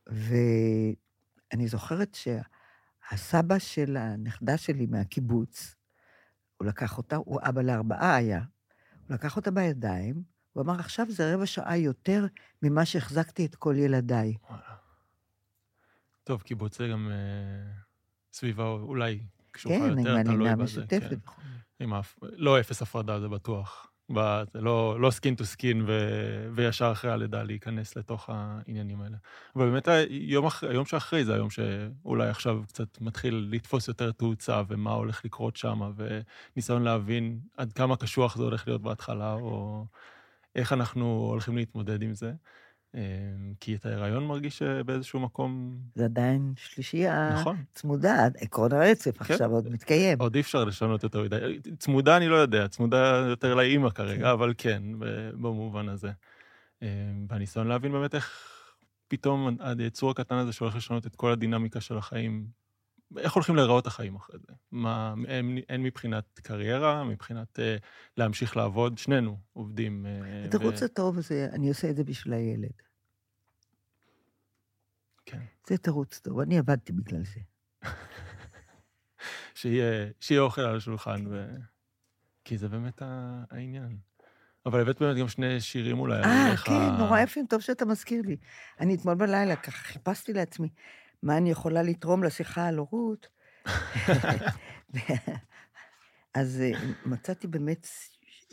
ואני 0.06 1.68
זוכרת 1.68 2.14
שהסבא 2.14 3.58
של 3.58 3.96
הנכדה 3.96 4.56
שלי 4.56 4.86
מהקיבוץ, 4.86 5.74
הוא 6.64 6.68
לקח 6.68 6.98
אותה, 6.98 7.16
הוא 7.16 7.40
אבא 7.42 7.62
לארבעה 7.62 8.16
היה, 8.16 8.38
הוא 9.08 9.14
לקח 9.14 9.36
אותה 9.36 9.50
בידיים, 9.50 10.22
הוא 10.52 10.62
אמר, 10.62 10.80
עכשיו 10.80 11.06
זה 11.10 11.34
רבע 11.34 11.46
שעה 11.46 11.76
יותר 11.76 12.26
ממה 12.62 12.84
שהחזקתי 12.84 13.46
את 13.46 13.54
כל 13.54 13.74
ילדיי. 13.78 14.34
טוב, 16.24 16.42
קיבוץ 16.42 16.78
זה 16.78 16.88
גם 16.88 17.08
אה, 17.10 17.72
סביבה 18.32 18.68
אולי 18.68 19.26
קשוחה 19.50 19.74
כן, 19.74 19.98
יותר, 19.98 20.22
תלוי 20.22 20.34
הלינה 20.34 20.56
בזה. 20.56 20.62
משותפת. 20.62 21.18
כן. 21.26 21.42
עם 21.80 21.92
האף... 21.92 22.18
לא 22.22 22.60
אפס 22.60 22.82
הפרדה, 22.82 23.20
זה 23.20 23.28
בטוח. 23.28 23.90
לא, 24.10 25.00
לא 25.00 25.10
skin 25.10 25.34
to 25.34 25.44
skin 25.44 25.84
ו... 25.86 25.92
וישר 26.54 26.92
אחרי 26.92 27.10
הלידה 27.10 27.42
להיכנס 27.42 27.96
לתוך 27.96 28.30
העניינים 28.32 29.00
האלה. 29.00 29.16
אבל 29.56 29.70
באמת 29.70 29.88
היום, 29.88 30.46
אח... 30.46 30.64
היום 30.64 30.84
שאחרי 30.84 31.24
זה 31.24 31.34
היום 31.34 31.48
שאולי 31.50 32.28
עכשיו 32.28 32.62
קצת 32.68 33.00
מתחיל 33.00 33.48
לתפוס 33.50 33.88
יותר 33.88 34.12
תאוצה 34.12 34.62
ומה 34.68 34.92
הולך 34.92 35.24
לקרות 35.24 35.56
שם, 35.56 35.92
וניסיון 35.96 36.82
להבין 36.82 37.40
עד 37.56 37.72
כמה 37.72 37.96
קשוח 37.96 38.36
זה 38.36 38.42
הולך 38.42 38.68
להיות 38.68 38.82
בהתחלה, 38.82 39.32
או 39.32 39.86
איך 40.56 40.72
אנחנו 40.72 41.26
הולכים 41.30 41.56
להתמודד 41.56 42.02
עם 42.02 42.14
זה. 42.14 42.32
אה, 42.94 43.00
כי 43.60 43.74
את 43.74 43.86
ההיריון 43.86 44.26
מרגיש 44.26 44.58
שבאיזשהו 44.58 45.20
מקום... 45.20 45.78
זה 45.94 46.04
עדיין 46.04 46.52
שלישייה 46.56 47.34
נכון. 47.40 47.56
צמודה, 47.74 48.28
עקרון 48.40 48.72
הרצף 48.72 49.18
כן. 49.18 49.34
עכשיו 49.34 49.50
עוד 49.50 49.68
מתקיים. 49.68 50.18
עוד 50.20 50.34
אי 50.34 50.40
אפשר 50.40 50.64
לשנות 50.64 51.02
יותר 51.02 51.22
מדי. 51.22 51.36
צמודה 51.78 52.16
אני 52.16 52.28
לא 52.28 52.36
יודע, 52.36 52.68
צמודה 52.68 53.26
יותר 53.28 53.54
לאימא 53.54 53.90
כרגע, 53.90 54.24
כן. 54.24 54.30
אבל 54.30 54.54
כן, 54.58 54.82
במובן 55.32 55.88
הזה. 55.88 56.10
אה, 56.82 56.88
והניסיון 57.28 57.66
להבין 57.66 57.92
באמת 57.92 58.14
איך 58.14 58.50
פתאום 59.08 59.56
היצור 59.78 60.10
הקטן 60.10 60.34
הזה 60.34 60.52
שהולך 60.52 60.76
לשנות 60.76 61.06
את 61.06 61.16
כל 61.16 61.32
הדינמיקה 61.32 61.80
של 61.80 61.98
החיים, 61.98 62.46
איך 63.18 63.32
הולכים 63.32 63.56
להיראות 63.56 63.86
החיים 63.86 64.16
אחרי 64.16 64.38
זה? 64.38 64.52
מה, 64.72 65.14
הן, 65.28 65.58
הן 65.68 65.82
מבחינת 65.82 66.38
קריירה, 66.42 67.04
מבחינת 67.04 67.60
אה, 67.60 67.76
להמשיך 68.16 68.56
לעבוד, 68.56 68.98
שנינו 68.98 69.38
עובדים. 69.52 70.06
אה, 70.06 70.44
התירוץ 70.44 70.82
ו- 70.82 70.84
הטוב 70.84 71.18
הזה, 71.18 71.48
אני 71.52 71.68
עושה 71.68 71.90
את 71.90 71.96
זה 71.96 72.04
בשביל 72.04 72.34
הילד. 72.34 72.72
כן. 75.26 75.40
זה 75.68 75.78
תירוץ 75.78 76.18
טוב, 76.18 76.40
אני 76.40 76.58
עבדתי 76.58 76.92
בגלל 76.92 77.22
זה. 77.24 77.40
שיהיה, 79.54 80.10
שיהיה 80.20 80.40
אוכל 80.40 80.60
על 80.60 80.76
השולחן, 80.76 81.26
ו... 81.30 81.46
כי 82.44 82.58
זה 82.58 82.68
באמת 82.68 83.02
העניין. 83.50 83.96
אבל 84.66 84.80
הבאת 84.80 85.02
באמת 85.02 85.16
גם 85.16 85.28
שני 85.28 85.60
שירים 85.60 85.98
אולי. 85.98 86.22
אה, 86.22 86.56
כן, 86.64 86.72
ה- 86.72 86.96
נורא 86.98 87.20
יפים, 87.20 87.46
טוב 87.46 87.60
שאתה 87.60 87.84
מזכיר 87.84 88.22
לי. 88.26 88.36
אני 88.80 88.94
אתמול 88.94 89.14
בלילה 89.14 89.56
ככה 89.56 89.78
חיפשתי 89.84 90.32
לעצמי 90.32 90.68
מה 91.24 91.36
אני 91.36 91.50
יכולה 91.50 91.82
לתרום 91.82 92.24
לשיחה 92.24 92.66
על 92.66 92.78
הורות. 92.78 93.28
אז 96.34 96.60
אה, 96.60 96.72
מצאתי 97.06 97.46
באמת 97.46 97.86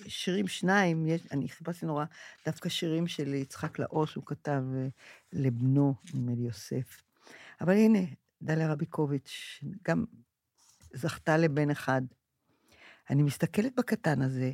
שירים 0.08 0.48
שניים, 0.48 1.08
יש, 1.08 1.22
אני 1.32 1.50
חיפשתי 1.50 1.86
נורא 1.86 2.06
דווקא 2.46 2.70
שירים 2.70 3.08
של 3.08 3.34
יצחק 3.34 3.80
לאור 3.80 4.06
שהוא 4.08 4.24
כתב 4.26 4.64
אה, 4.76 4.88
לבנו, 5.34 5.94
נדמה 6.14 6.32
לי 6.36 6.42
יוסף. 6.42 7.02
אבל 7.62 7.74
הנה, 7.74 8.00
דליה 8.42 8.72
רביקוביץ', 8.72 9.64
גם 9.88 10.06
זכתה 10.94 11.38
לבן 11.38 11.70
אחד. 11.70 12.02
אני 13.10 13.24
מסתכלת 13.24 13.76
בקטן 13.76 14.22
הזה, 14.22 14.52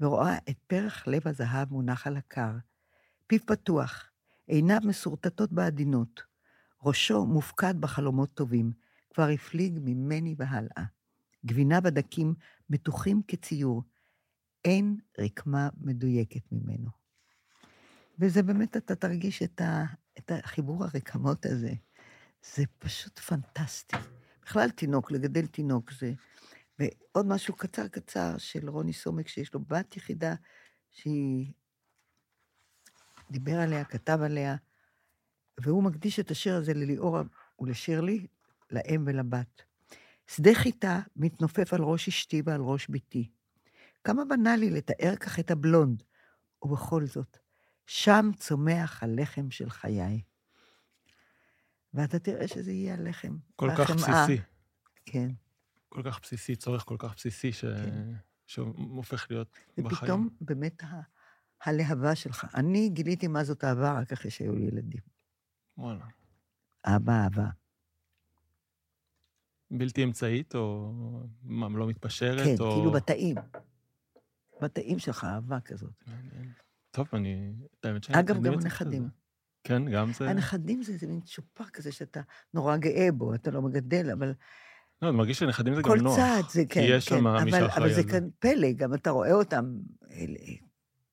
ורואה 0.00 0.36
את 0.50 0.58
פרח 0.66 1.06
לב 1.06 1.28
הזהב 1.28 1.72
מונח 1.72 2.06
על 2.06 2.16
הקר. 2.16 2.52
פיו 3.26 3.40
פתוח, 3.46 4.10
עיניו 4.46 4.80
מסורטטות 4.84 5.52
בעדינות. 5.52 6.31
ראשו 6.84 7.26
מופקד 7.26 7.80
בחלומות 7.80 8.34
טובים, 8.34 8.72
כבר 9.14 9.28
הפליג 9.28 9.78
ממני 9.82 10.34
והלאה. 10.38 10.84
גבינה 11.46 11.80
בדקים 11.80 12.34
מתוחים 12.70 13.22
כציור. 13.28 13.82
אין 14.64 14.96
רקמה 15.18 15.68
מדויקת 15.80 16.52
ממנו. 16.52 16.90
וזה 18.18 18.42
באמת, 18.42 18.76
אתה 18.76 18.94
תרגיש 18.94 19.42
את, 19.42 19.60
ה, 19.60 19.84
את 20.18 20.30
החיבור 20.30 20.84
הרקמות 20.84 21.46
הזה. 21.46 21.72
זה 22.54 22.64
פשוט 22.78 23.18
פנטסטי. 23.18 23.96
בכלל 24.42 24.70
תינוק, 24.70 25.10
לגדל 25.10 25.46
תינוק 25.46 25.92
זה... 25.92 26.12
ועוד 26.78 27.26
משהו 27.26 27.56
קצר 27.56 27.88
קצר 27.88 28.38
של 28.38 28.70
רוני 28.70 28.92
סומק, 28.92 29.28
שיש 29.28 29.54
לו 29.54 29.60
בת 29.60 29.96
יחידה 29.96 30.34
שהיא 30.90 31.52
דיבר 33.30 33.60
עליה, 33.60 33.84
כתב 33.84 34.18
עליה, 34.22 34.56
והוא 35.60 35.82
מקדיש 35.82 36.20
את 36.20 36.30
השיר 36.30 36.56
הזה 36.56 36.74
לליאור 36.74 37.18
ולשירלי, 37.60 38.26
לאם 38.70 39.04
ולבת. 39.06 39.62
שדה 40.26 40.50
חיטה 40.54 41.00
מתנופף 41.16 41.72
על 41.74 41.82
ראש 41.82 42.08
אשתי 42.08 42.42
ועל 42.44 42.60
ראש 42.60 42.86
בתי. 42.90 43.30
כמה 44.04 44.22
בנאלי 44.24 44.70
לתאר 44.70 45.16
כך 45.16 45.38
את 45.38 45.50
הבלונד, 45.50 46.02
ובכל 46.62 47.06
זאת, 47.06 47.38
שם 47.86 48.30
צומח 48.36 49.02
הלחם 49.02 49.50
של 49.50 49.70
חיי. 49.70 50.22
ואתה 51.94 52.18
תראה 52.18 52.48
שזה 52.48 52.72
יהיה 52.72 52.94
הלחם. 52.94 53.36
כל 53.56 53.70
כך 53.78 53.90
בסיסי. 53.90 54.42
כן. 55.06 55.30
כל 55.88 56.02
כך 56.04 56.20
בסיסי, 56.22 56.56
צורך 56.56 56.82
כל 56.82 56.96
כך 56.98 57.14
בסיסי, 57.16 57.52
ש... 57.52 57.64
כן. 57.64 58.12
שהופך 58.46 59.26
להיות 59.30 59.48
ופתאום, 59.70 59.88
בחיים. 59.88 60.02
ופתאום 60.02 60.28
באמת 60.40 60.82
ה... 60.82 61.00
הלהבה 61.64 62.14
שלך. 62.14 62.46
אני 62.54 62.88
גיליתי 62.88 63.28
מה 63.28 63.44
זאת 63.44 63.64
אהבה 63.64 63.92
רק 63.92 64.12
אחרי 64.12 64.30
שהיו 64.30 64.54
לי 64.54 64.64
ילדים. 64.64 65.11
וואלה. 65.78 66.04
אהבה, 66.86 67.12
אהבה. 67.12 67.46
בלתי 69.70 70.04
אמצעית, 70.04 70.54
או 70.54 70.92
מה, 71.42 71.68
לא 71.68 71.86
מתפשרת? 71.86 72.44
כן, 72.44 72.54
או... 72.60 72.74
כאילו 72.76 72.92
בתאים. 72.92 73.36
בתאים 74.62 74.98
שלך, 74.98 75.24
אהבה 75.24 75.60
כזאת. 75.60 76.04
טוב, 76.90 77.08
אני... 77.12 77.52
האמת 77.84 78.04
שאני... 78.04 78.20
אגב, 78.20 78.42
גם 78.42 78.52
הנכדים. 78.52 79.08
כן, 79.64 79.90
גם 79.90 80.12
זה... 80.12 80.30
הנכדים 80.30 80.82
זה, 80.82 80.96
זה 80.96 81.06
מין 81.06 81.20
צ'ופר 81.20 81.64
כזה 81.64 81.92
שאתה 81.92 82.20
נורא 82.54 82.76
גאה 82.76 83.12
בו, 83.12 83.34
אתה 83.34 83.50
לא 83.50 83.62
מגדל, 83.62 84.10
אבל... 84.10 84.34
לא, 85.02 85.08
אני 85.08 85.16
מרגיש 85.16 85.38
שנכדים 85.38 85.74
זה 85.74 85.82
גם 85.82 85.94
נוח. 85.96 86.16
כל 86.16 86.20
צעד 86.20 86.48
זה, 86.50 86.62
כן, 86.68 86.80
כי 86.80 86.86
יש 86.86 87.08
כן, 87.08 87.16
שם 87.16 87.44
מי 87.44 87.50
שאחראי 87.50 87.64
על 87.64 87.68
זה. 87.68 87.76
אבל 87.76 87.92
זה 87.92 88.04
כאן 88.04 88.28
פלא, 88.38 88.72
גם 88.72 88.94
אתה 88.94 89.10
רואה 89.10 89.32
אותם 89.32 89.78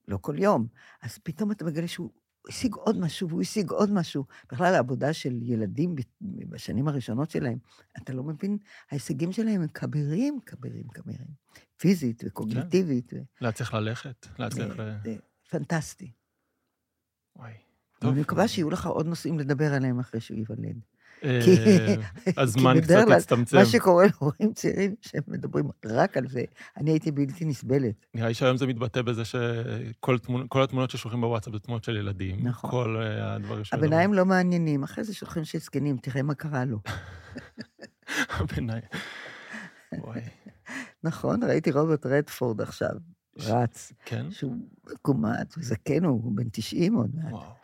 לא 0.07 0.17
כל 0.21 0.39
יום. 0.39 0.67
אז 1.01 1.17
פתאום 1.17 1.51
אתה 1.51 1.65
מגלה 1.65 1.87
שהוא 1.87 2.11
השיג 2.49 2.75
עוד 2.75 2.99
משהו, 2.99 3.29
והוא 3.29 3.41
השיג 3.41 3.71
עוד 3.71 3.91
משהו. 3.91 4.25
בכלל, 4.51 4.75
העבודה 4.75 5.13
של 5.13 5.39
ילדים 5.41 5.95
בשנים 6.21 6.87
הראשונות 6.87 7.31
שלהם, 7.31 7.57
אתה 7.97 8.13
לא 8.13 8.23
מבין, 8.23 8.57
ההישגים 8.91 9.31
שלהם 9.31 9.61
הם 9.61 9.67
כבירים, 9.67 10.39
כבירים, 10.45 10.87
כבירים. 10.87 11.27
פיזית 11.77 12.23
וקוגניטיבית. 12.25 13.09
כן. 13.09 13.17
ו... 13.17 13.21
להצליח 13.41 13.73
ללכת, 13.73 14.27
להצליח 14.39 14.79
ל... 14.79 14.97
זה 15.03 15.15
פנטסטי. 15.49 16.11
וואי. 17.35 17.53
טוב. 17.99 18.11
אני 18.11 18.21
מקווה 18.21 18.47
שיהיו 18.47 18.69
לך 18.69 18.87
עוד 18.87 19.05
נושאים 19.05 19.39
לדבר 19.39 19.73
עליהם 19.73 19.99
אחרי 19.99 20.21
שהוא 20.21 20.37
ייוולד. 20.37 20.79
אה, 21.23 21.95
הזמן 22.37 22.81
קצת 22.81 23.05
הצטמצם. 23.15 23.57
מה 23.57 23.65
שקורה 23.65 24.05
להורים 24.05 24.53
צעירים 24.53 24.95
שהם 25.01 25.21
מדברים 25.27 25.65
רק 25.85 26.17
על 26.17 26.27
זה, 26.27 26.43
אני 26.77 26.91
הייתי 26.91 27.11
בלתי 27.11 27.45
נסבלת. 27.45 28.05
נראה 28.13 28.27
לי 28.27 28.33
שהיום 28.33 28.57
זה 28.57 28.67
מתבטא 28.67 29.01
בזה 29.01 29.25
שכל 29.25 30.63
התמונות 30.63 30.91
ששולחים 30.91 31.21
בוואטסאפ 31.21 31.53
זה 31.53 31.59
תמונות 31.59 31.83
של 31.83 31.97
ילדים. 31.97 32.47
נכון. 32.47 32.71
כל 32.71 32.97
אה, 33.01 33.35
הדברים 33.35 33.63
שלנו. 33.63 33.83
הביניים 33.83 34.13
לא 34.13 34.25
מעניינים, 34.25 34.83
אחרי 34.83 35.03
זה 35.03 35.13
שולחים 35.13 35.43
של 35.45 35.59
זקנים, 35.59 35.97
תראה 35.97 36.21
מה 36.21 36.33
קרה 36.33 36.65
לו. 36.65 36.79
הביניים. 38.39 38.83
נכון, 41.03 41.43
ראיתי 41.43 41.71
רוברט 41.71 42.05
רדפורד 42.05 42.61
עכשיו, 42.61 42.91
רץ. 43.39 43.93
כן? 44.05 44.31
שהוא 44.31 44.55
קומט, 45.01 45.55
הוא 45.55 45.63
זקן, 45.63 46.03
הוא 46.03 46.31
בן 46.35 46.49
90 46.51 46.93
עוד 46.93 47.15
מעט. 47.15 47.58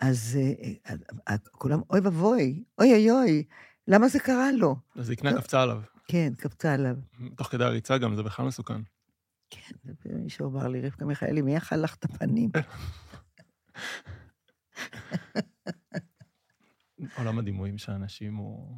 אז 0.00 0.38
אה, 0.40 0.94
אה, 1.28 1.36
כולם, 1.52 1.80
אוי 1.90 2.00
ואבוי, 2.00 2.64
אוי 2.78 2.92
אוי 2.92 3.10
אוי, 3.10 3.44
למה 3.88 4.08
זה 4.08 4.18
קרה 4.18 4.52
לו? 4.52 4.76
הזקנה 4.96 5.30
לא. 5.30 5.40
קפצה 5.40 5.62
עליו. 5.62 5.82
כן, 6.08 6.32
קפצה 6.38 6.74
עליו. 6.74 6.96
תוך 7.36 7.48
כדי 7.48 7.64
הריצה 7.64 7.98
גם, 7.98 8.16
זה 8.16 8.22
בכלל 8.22 8.46
מסוכן. 8.46 8.80
כן, 9.50 9.74
מישהו 10.04 10.50
אמר 10.50 10.68
לי, 10.68 10.80
רבקה 10.80 11.04
מיכאלי, 11.04 11.42
מי 11.42 11.56
אכל 11.56 11.76
לך 11.76 11.94
את 11.94 12.04
הפנים? 12.04 12.50
עולם 17.18 17.38
הדימויים 17.38 17.78
של 17.78 17.92
אנשים 17.92 18.34
הוא, 18.34 18.76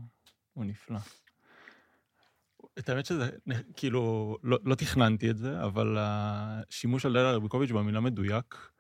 הוא 0.52 0.64
נפלא. 0.64 0.98
את 2.78 2.88
האמת 2.88 3.06
שזה, 3.06 3.30
כאילו, 3.76 4.36
לא, 4.42 4.58
לא 4.64 4.74
תכננתי 4.74 5.30
את 5.30 5.36
זה, 5.36 5.64
אבל 5.64 5.96
השימוש 6.00 7.02
של 7.02 7.12
דלה 7.12 7.32
רביקוביץ' 7.32 7.70
במילה 7.70 8.00
מדויק, 8.00 8.70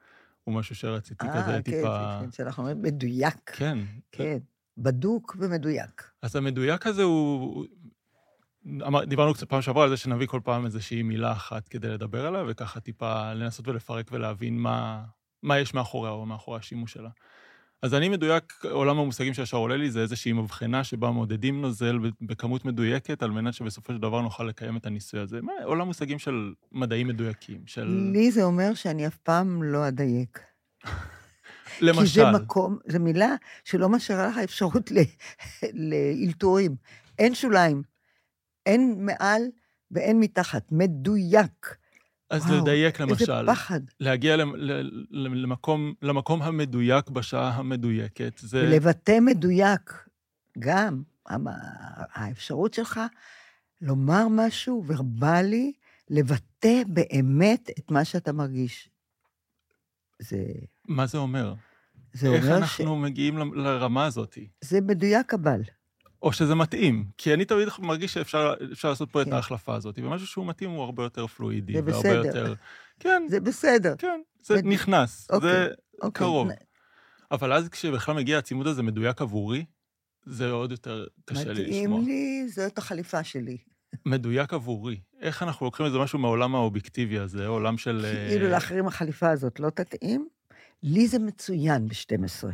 הוא 0.46 0.54
משהו 0.54 0.74
שרציתי 0.74 1.26
כזה 1.28 1.52
כן, 1.52 1.62
טיפה... 1.62 2.18
כן, 2.20 2.24
כן, 2.24 2.32
שאנחנו 2.32 2.62
אומרים 2.62 2.82
מדויק. 2.82 3.50
כן. 3.56 3.78
כן, 4.12 4.38
בדוק 4.78 5.36
ומדויק. 5.40 6.10
אז 6.22 6.36
המדויק 6.36 6.86
הזה 6.86 7.02
הוא... 7.02 7.66
אמר, 8.86 9.04
דיברנו 9.04 9.34
קצת 9.34 9.48
פעם 9.48 9.62
שעברה 9.62 9.84
על 9.84 9.90
זה 9.90 9.96
שנביא 9.96 10.26
כל 10.26 10.40
פעם 10.44 10.64
איזושהי 10.64 11.02
מילה 11.02 11.32
אחת 11.32 11.68
כדי 11.68 11.88
לדבר 11.88 12.26
עליה, 12.26 12.44
וככה 12.48 12.80
טיפה 12.80 13.32
לנסות 13.32 13.68
ולפרק 13.68 14.08
ולהבין 14.12 14.58
מה, 14.58 15.04
מה 15.42 15.58
יש 15.58 15.74
מאחוריה 15.74 16.12
או 16.12 16.26
מאחורי 16.26 16.58
השימוש 16.58 16.92
שלה. 16.92 17.10
אז 17.86 17.94
אני 17.94 18.08
מדויק, 18.08 18.52
עולם 18.70 18.98
המושגים 18.98 19.34
שישר 19.34 19.56
עולה 19.56 19.76
לי 19.76 19.90
זה 19.90 20.00
איזושהי 20.00 20.32
מבחנה 20.32 20.84
שבה 20.84 21.10
מודדים 21.10 21.60
נוזל 21.60 21.98
בכמות 22.20 22.64
מדויקת, 22.64 23.22
על 23.22 23.30
מנת 23.30 23.54
שבסופו 23.54 23.92
של 23.92 23.98
דבר 23.98 24.20
נוכל 24.20 24.44
לקיים 24.44 24.76
את 24.76 24.86
הניסוי 24.86 25.20
הזה. 25.20 25.42
מה, 25.42 25.52
עולם 25.64 25.86
מושגים 25.86 26.18
של 26.18 26.52
מדעים 26.72 27.08
מדויקים, 27.08 27.62
של... 27.66 28.10
לי 28.12 28.30
זה 28.30 28.44
אומר 28.44 28.74
שאני 28.74 29.06
אף 29.06 29.16
פעם 29.16 29.62
לא 29.62 29.88
אדייק. 29.88 30.40
למשל. 31.80 32.00
כי 32.00 32.06
זה 32.06 32.30
מקום, 32.30 32.78
זו 32.86 33.00
מילה 33.00 33.34
שלא 33.64 33.88
משאירה 33.88 34.28
לך 34.28 34.38
אפשרות 34.38 34.90
לאלתורים. 35.90 36.76
אין 37.18 37.34
שוליים, 37.34 37.82
אין 38.66 38.96
מעל 38.98 39.42
ואין 39.90 40.20
מתחת, 40.20 40.72
מדויק. 40.72 41.76
אז 42.30 42.46
וואו, 42.46 42.62
לדייק 42.62 43.00
למשל. 43.00 43.32
איזה 43.32 43.46
פחד. 43.46 43.80
להגיע 44.00 44.36
למקום, 45.10 45.94
למקום 46.02 46.42
המדויק 46.42 47.10
בשעה 47.10 47.56
המדויקת. 47.56 48.38
זה... 48.38 48.62
ולבטא 48.62 49.18
מדויק. 49.20 49.92
גם 50.58 51.02
האפשרות 52.14 52.74
שלך 52.74 53.00
לומר 53.80 54.26
משהו 54.30 54.84
ורבלי, 54.86 55.72
לבטא 56.10 56.82
באמת 56.86 57.70
את 57.78 57.90
מה 57.90 58.04
שאתה 58.04 58.32
מרגיש. 58.32 58.88
זה... 60.18 60.44
מה 60.88 61.06
זה 61.06 61.18
אומר? 61.18 61.54
זה 62.12 62.28
אומר 62.28 62.40
ש... 62.40 62.44
איך 62.44 62.52
אנחנו 62.52 62.96
מגיעים 62.96 63.54
לרמה 63.54 64.04
הזאת? 64.04 64.38
זה 64.60 64.80
מדויק 64.80 65.34
אבל. 65.34 65.62
או 66.22 66.32
שזה 66.32 66.54
מתאים. 66.54 67.04
כי 67.18 67.34
אני 67.34 67.44
תמיד 67.44 67.68
מרגיש 67.78 68.14
שאפשר 68.14 68.54
לעשות 68.84 69.10
פה 69.10 69.24
כן. 69.24 69.28
את 69.28 69.34
ההחלפה 69.34 69.74
הזאת, 69.74 69.98
ומשהו 69.98 70.26
שהוא 70.26 70.46
מתאים 70.46 70.70
הוא 70.70 70.82
הרבה 70.82 71.02
יותר 71.02 71.26
פלואידי. 71.26 71.72
זה 71.72 71.82
בסדר. 71.82 72.26
יותר... 72.26 72.54
כן. 73.00 73.22
זה 73.28 73.40
בסדר. 73.40 73.94
כן, 73.98 74.20
זה 74.42 74.54
בד... 74.54 74.66
נכנס, 74.66 75.26
אוקיי, 75.30 75.50
זה 75.50 75.68
אוקיי. 76.02 76.10
קרוב. 76.10 76.48
אבל 77.30 77.52
אז 77.52 77.68
כשבכלל 77.68 78.14
מגיע 78.14 78.38
הצימוד 78.38 78.66
הזה 78.66 78.82
מדויק 78.82 79.22
עבורי, 79.22 79.64
זה 80.26 80.50
עוד 80.50 80.70
יותר 80.70 81.06
קשה 81.24 81.52
לי 81.52 81.64
לשמוע. 81.64 82.00
מתאים 82.00 82.14
לי, 82.14 82.48
זאת 82.48 82.78
החליפה 82.78 83.24
שלי. 83.24 83.56
מדויק 84.06 84.52
עבורי. 84.52 85.00
איך 85.20 85.42
אנחנו 85.42 85.66
לוקחים 85.66 85.86
איזה 85.86 85.98
משהו 85.98 86.18
מהעולם 86.18 86.54
האובייקטיבי 86.54 87.18
הזה, 87.18 87.46
עולם 87.46 87.78
של... 87.78 88.06
כאילו 88.28 88.48
לאחרים 88.48 88.86
החליפה 88.86 89.30
הזאת 89.30 89.60
לא 89.60 89.70
תתאים? 89.70 90.28
לי 90.82 91.06
זה 91.06 91.18
מצוין 91.18 91.88
ב-12. 91.88 92.44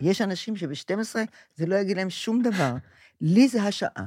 יש 0.00 0.20
אנשים 0.20 0.56
שב-12 0.56 1.16
זה 1.56 1.66
לא 1.66 1.74
יגיד 1.74 1.96
להם 1.96 2.10
שום 2.10 2.42
דבר. 2.42 2.74
לי 3.20 3.48
זה 3.48 3.62
השעה. 3.62 4.06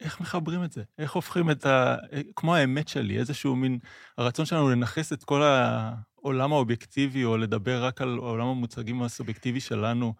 איך 0.00 0.20
מחברים 0.20 0.64
את 0.64 0.72
זה? 0.72 0.82
איך 0.98 1.12
הופכים 1.12 1.50
את 1.50 1.66
ה... 1.66 1.96
כמו 2.36 2.54
האמת 2.54 2.88
שלי, 2.88 3.18
איזשהו 3.18 3.56
מין... 3.56 3.78
הרצון 4.18 4.46
שלנו 4.46 4.70
לנכס 4.70 5.12
את 5.12 5.24
כל 5.24 5.42
העולם 5.42 6.52
האובייקטיבי, 6.52 7.24
או 7.24 7.36
לדבר 7.36 7.84
רק 7.84 8.00
על 8.00 8.16
עולם 8.16 8.46
המוצגים 8.46 9.02
הסובייקטיבי 9.02 9.60
שלנו, 9.60 10.14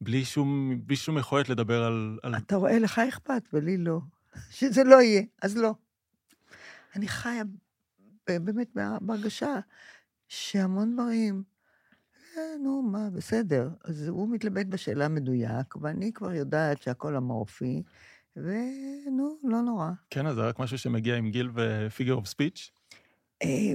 בלי 0.00 0.24
שום, 0.24 0.78
בלי 0.86 0.96
שום 0.96 1.18
יכולת 1.18 1.48
לדבר 1.48 1.84
על, 1.84 2.18
על... 2.22 2.36
אתה 2.36 2.56
רואה, 2.56 2.78
לך 2.78 2.98
אכפת, 2.98 3.42
ולי 3.52 3.76
לא. 3.76 4.00
שזה 4.50 4.84
לא 4.84 5.02
יהיה, 5.02 5.22
אז 5.42 5.56
לא. 5.56 5.74
אני 6.96 7.08
חיה 7.08 7.42
באמת 8.26 8.68
בהרגשה 9.00 9.54
שהמון 10.28 10.94
דברים 10.94 11.42
נו, 12.62 12.82
מה, 12.82 13.10
בסדר. 13.10 13.70
אז 13.84 14.08
הוא 14.08 14.28
מתלבט 14.28 14.66
בשאלה 14.66 15.04
המדויק, 15.04 15.76
ואני 15.76 16.12
כבר 16.12 16.32
יודעת 16.32 16.82
שהכל 16.82 17.16
אמורפי, 17.16 17.82
ונו, 18.36 19.38
לא 19.44 19.62
נורא. 19.62 19.90
כן, 20.10 20.26
אז 20.26 20.34
זה 20.34 20.40
רק 20.40 20.58
משהו 20.58 20.78
שמגיע 20.78 21.16
עם 21.16 21.30
גיל 21.30 21.50
ופיגר 21.54 22.14
אוף 22.14 22.26
ספיץ'? 22.26 22.70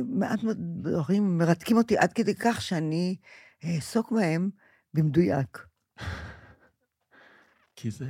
מעט 0.06 0.39
דברים 0.56 1.38
מרתקים 1.38 1.78
אותי 1.78 1.97
עד 1.97 2.13
כדי 2.13 2.36
כך 2.36 2.62
שאני 2.62 3.15
אעסוק 3.63 4.12
בהם 4.12 4.49
במדויק. 4.93 5.65
כי 7.76 7.91
זה... 7.91 8.08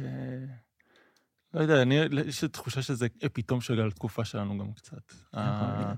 לא 1.54 1.62
יודע, 1.62 1.82
אני, 1.82 1.96
יש 2.26 2.42
לי 2.42 2.48
תחושה 2.48 2.82
שזה 2.82 3.08
פתאום 3.34 3.62
של 3.62 3.88
התקופה 3.88 4.26
שלנו 4.26 4.58
גם 4.58 4.74
קצת. 4.74 5.13
להיות. 5.34 5.98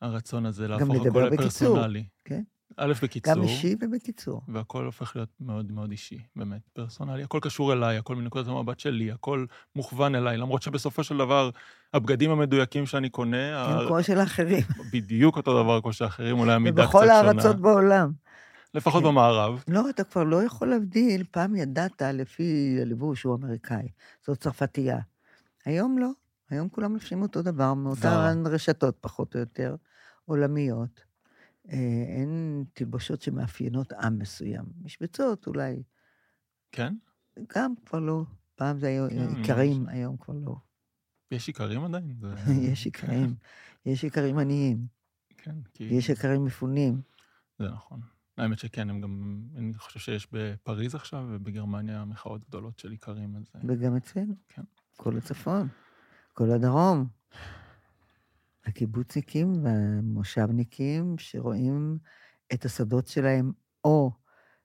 הרצון 0.00 0.46
הזה 0.46 0.68
להפוך 0.68 1.06
הכל 1.06 1.28
לפרסונלי. 1.32 2.04
כן. 2.24 2.42
א', 2.76 2.92
בקיצור, 3.02 3.34
גם 3.34 3.42
אישי 3.42 3.76
ובקיצור. 3.80 4.40
והכל 4.48 4.84
הופך 4.84 5.16
להיות 5.16 5.28
מאוד 5.40 5.72
מאוד 5.72 5.90
אישי, 5.90 6.18
באמת, 6.36 6.60
פרסונלי. 6.72 7.22
הכל 7.22 7.38
קשור 7.42 7.72
אליי, 7.72 7.96
הכל 7.96 8.16
מנקודת 8.16 8.46
המבט 8.48 8.80
שלי, 8.80 9.12
הכל 9.12 9.46
מוכוון 9.76 10.14
אליי, 10.14 10.36
למרות 10.36 10.62
שבסופו 10.62 11.04
של 11.04 11.16
דבר, 11.18 11.50
הבגדים 11.94 12.30
המדויקים 12.30 12.86
שאני 12.86 13.08
קונה, 13.08 13.64
הם 13.70 13.78
ה- 13.78 13.86
כמו 13.86 14.02
של 14.02 14.18
האחרים. 14.18 14.62
בדיוק 14.92 15.36
אותו 15.36 15.62
דבר 15.62 15.80
כמו 15.80 15.92
שאחרים, 15.92 16.38
אולי 16.38 16.52
המידה 16.52 16.82
קצת 16.82 16.94
ובכל 16.94 17.06
שונה. 17.06 17.14
הארצות 17.18 17.56
בעולם. 17.60 18.12
לפחות 18.74 19.02
כן. 19.02 19.08
במערב. 19.08 19.64
לא, 19.68 19.90
אתה 19.90 20.04
כבר 20.04 20.24
לא 20.24 20.42
יכול 20.42 20.68
להבדיל, 20.68 21.24
פעם 21.30 21.56
ידעת 21.56 22.02
לפי 22.02 22.78
הלבוש 22.82 23.20
שהוא 23.20 23.34
אמריקאי, 23.36 23.88
זאת 24.26 24.38
צרפתייה. 24.38 24.98
היום 25.64 25.98
לא, 25.98 26.08
היום 26.50 26.68
כולם 26.68 26.92
לובשים 26.92 27.22
אותו 27.22 27.42
דבר, 27.42 27.74
מאותן 27.74 28.42
רשתות 28.46 28.96
פחות 29.00 29.34
או 29.34 29.40
יותר, 29.40 29.76
עולמיות. 30.24 31.11
אה, 31.68 32.04
אין 32.18 32.64
תלבושות 32.72 33.22
שמאפיינות 33.22 33.92
עם 33.92 34.18
מסוים. 34.18 34.64
משבצות 34.82 35.46
אולי, 35.46 35.82
כן? 36.72 36.94
גם 37.56 37.74
כבר 37.86 37.98
לא. 37.98 38.24
פעם 38.54 38.78
זה 38.78 38.86
היה 38.86 39.08
כן, 39.10 39.36
איכרים, 39.38 39.88
היום 39.88 40.16
כבר 40.16 40.34
לא. 40.34 40.56
יש 41.30 41.48
איכרים 41.48 41.84
עדיין? 41.84 42.14
זה... 42.20 42.34
יש 42.72 42.86
איכרים, 42.86 43.34
יש 43.86 44.04
איכרים 44.04 44.38
עניים, 44.38 44.86
כן, 45.38 45.56
כי... 45.74 45.84
יש 45.84 46.10
איכרים 46.10 46.44
מפונים. 46.44 47.00
זה 47.58 47.68
נכון. 47.68 48.00
האמת 48.36 48.58
שכן, 48.58 48.90
הם 48.90 49.00
גם... 49.00 49.42
אני 49.56 49.74
חושב 49.74 50.00
שיש 50.00 50.28
בפריז 50.32 50.94
עכשיו 50.94 51.24
ובגרמניה 51.30 52.04
מחאות 52.04 52.44
גדולות 52.48 52.78
של 52.78 52.92
איכרים, 52.92 53.36
אז... 53.36 53.42
אה, 53.54 53.60
וגם 53.68 53.96
אצלנו. 53.96 54.34
כן. 54.48 54.62
כל 54.96 55.16
הצפון, 55.16 55.68
כל 56.32 56.50
הדרום. 56.50 57.06
הקיבוצניקים 58.64 59.64
והמושבניקים 59.64 61.18
שרואים 61.18 61.98
את 62.54 62.64
השדות 62.64 63.06
שלהם 63.06 63.52
או 63.84 64.12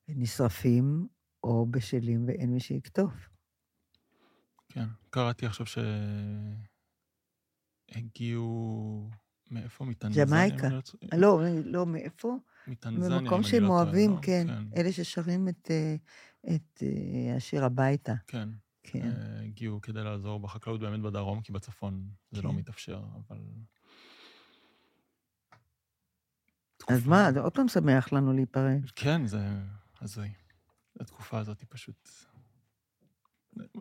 נשרפים 0.08 1.08
או 1.44 1.66
בשלים 1.72 2.28
ואין 2.28 2.54
מי 2.54 2.60
שיקטוף. 2.60 3.30
כן. 4.70 4.86
קראתי 5.10 5.46
עכשיו 5.46 5.66
שהגיעו... 7.96 9.10
מאיפה? 9.52 9.86
מטנזניה? 9.86 10.26
ג'מייקה. 10.26 10.68
אני 11.12 11.22
לא 11.22 11.42
לא, 11.66 11.86
מאיפה? 11.86 12.38
מטנזניה, 12.68 13.20
במקום 13.20 13.40
אני 13.40 13.48
שהם 13.48 13.64
לא 13.64 13.70
אוהבים, 13.70 14.12
לא? 14.12 14.20
כן. 14.22 14.48
אלה 14.78 14.92
ששרים 14.92 15.50
את, 15.50 15.72
אה, 15.72 15.96
את 16.56 16.84
אה, 16.84 17.36
השיר 17.36 17.66
הביתה, 17.66 18.14
כן. 18.28 18.50
כן. 18.84 19.12
אה, 19.12 19.42
הגיעו 19.42 19.82
כדי 19.82 20.04
לעזור 20.04 20.40
בחקלאות 20.40 20.80
באמת 20.80 21.00
בדרום, 21.00 21.42
כי 21.42 21.52
בצפון 21.52 22.10
זה 22.32 22.42
לא 22.42 22.50
כן. 22.50 22.56
מתאפשר, 22.56 23.04
אבל... 23.16 23.38
אז 26.88 27.08
מה, 27.08 27.32
זה 27.34 27.40
עוד 27.40 27.54
פעם 27.54 27.68
שמח 27.68 28.14
לנו 28.14 28.34
להיפרד. 28.34 28.86
כן, 28.96 29.26
זה 29.26 29.50
הזוי. 30.02 30.30
התקופה 31.00 31.40
הזאת 31.40 31.60
היא 31.60 31.68
פשוט... 31.70 32.10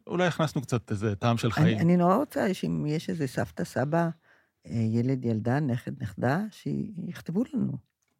אולי 0.07 0.27
הכנסנו 0.27 0.62
קצת 0.62 0.90
איזה 0.90 1.16
טעם 1.16 1.37
של 1.37 1.47
אני, 1.47 1.53
חיים. 1.55 1.79
אני 1.79 1.97
נורא 1.97 2.16
רוצה 2.16 2.55
שאם 2.55 2.87
יש 2.87 3.11
איזה 3.11 3.27
סבתא, 3.27 3.64
סבא, 3.64 4.09
אה, 4.66 4.73
ילד, 4.73 5.25
ילדה, 5.25 5.61
נכד, 5.61 6.03
נכדה, 6.03 6.40
שיכתבו 6.51 7.42
לנו. 7.55 7.73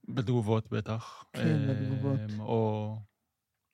בתגובות 0.09 0.71
בטח. 0.71 1.25
כן, 1.33 1.69
בתגובות. 1.69 2.21
אמ, 2.31 2.41
או 2.41 2.97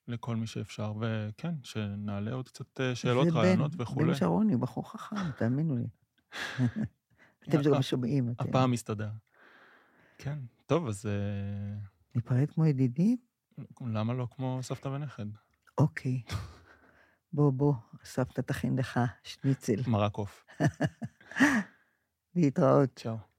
לכל 0.07 0.35
מי 0.35 0.47
שאפשר, 0.47 0.93
וכן, 0.99 1.55
שנעלה 1.63 2.31
עוד 2.31 2.47
קצת 2.49 2.79
אה, 2.79 2.95
שאלות, 2.95 3.27
רעיונות 3.31 3.71
וכולי. 3.77 4.07
בן 4.07 4.15
שרוני, 4.15 4.57
בחור 4.57 4.91
חכם, 4.91 5.31
תאמינו 5.37 5.75
לי. 5.75 5.87
אתם 7.49 7.61
גם 7.61 7.81
שומעים. 7.81 8.33
הפעם 8.39 8.71
מסתדר. 8.71 9.09
כן, 10.17 10.39
טוב, 10.65 10.87
אז 10.87 11.05
אה, 11.05 11.75
ניפרד 12.15 12.51
כמו 12.51 12.65
ידידים? 12.65 13.17
למה 13.81 14.13
לא 14.13 14.27
כמו 14.35 14.59
סבתא 14.61 14.87
ונכד? 14.87 15.25
אוקיי. 15.77 16.21
בוא, 17.33 17.51
בוא, 17.51 17.73
סבתא 18.03 18.41
תכין 18.41 18.79
לך 18.79 18.99
שניצל. 19.23 19.81
מרק 19.87 20.15
עוף. 20.15 20.45
להתראות. 22.35 22.89
צ'או. 22.95 23.32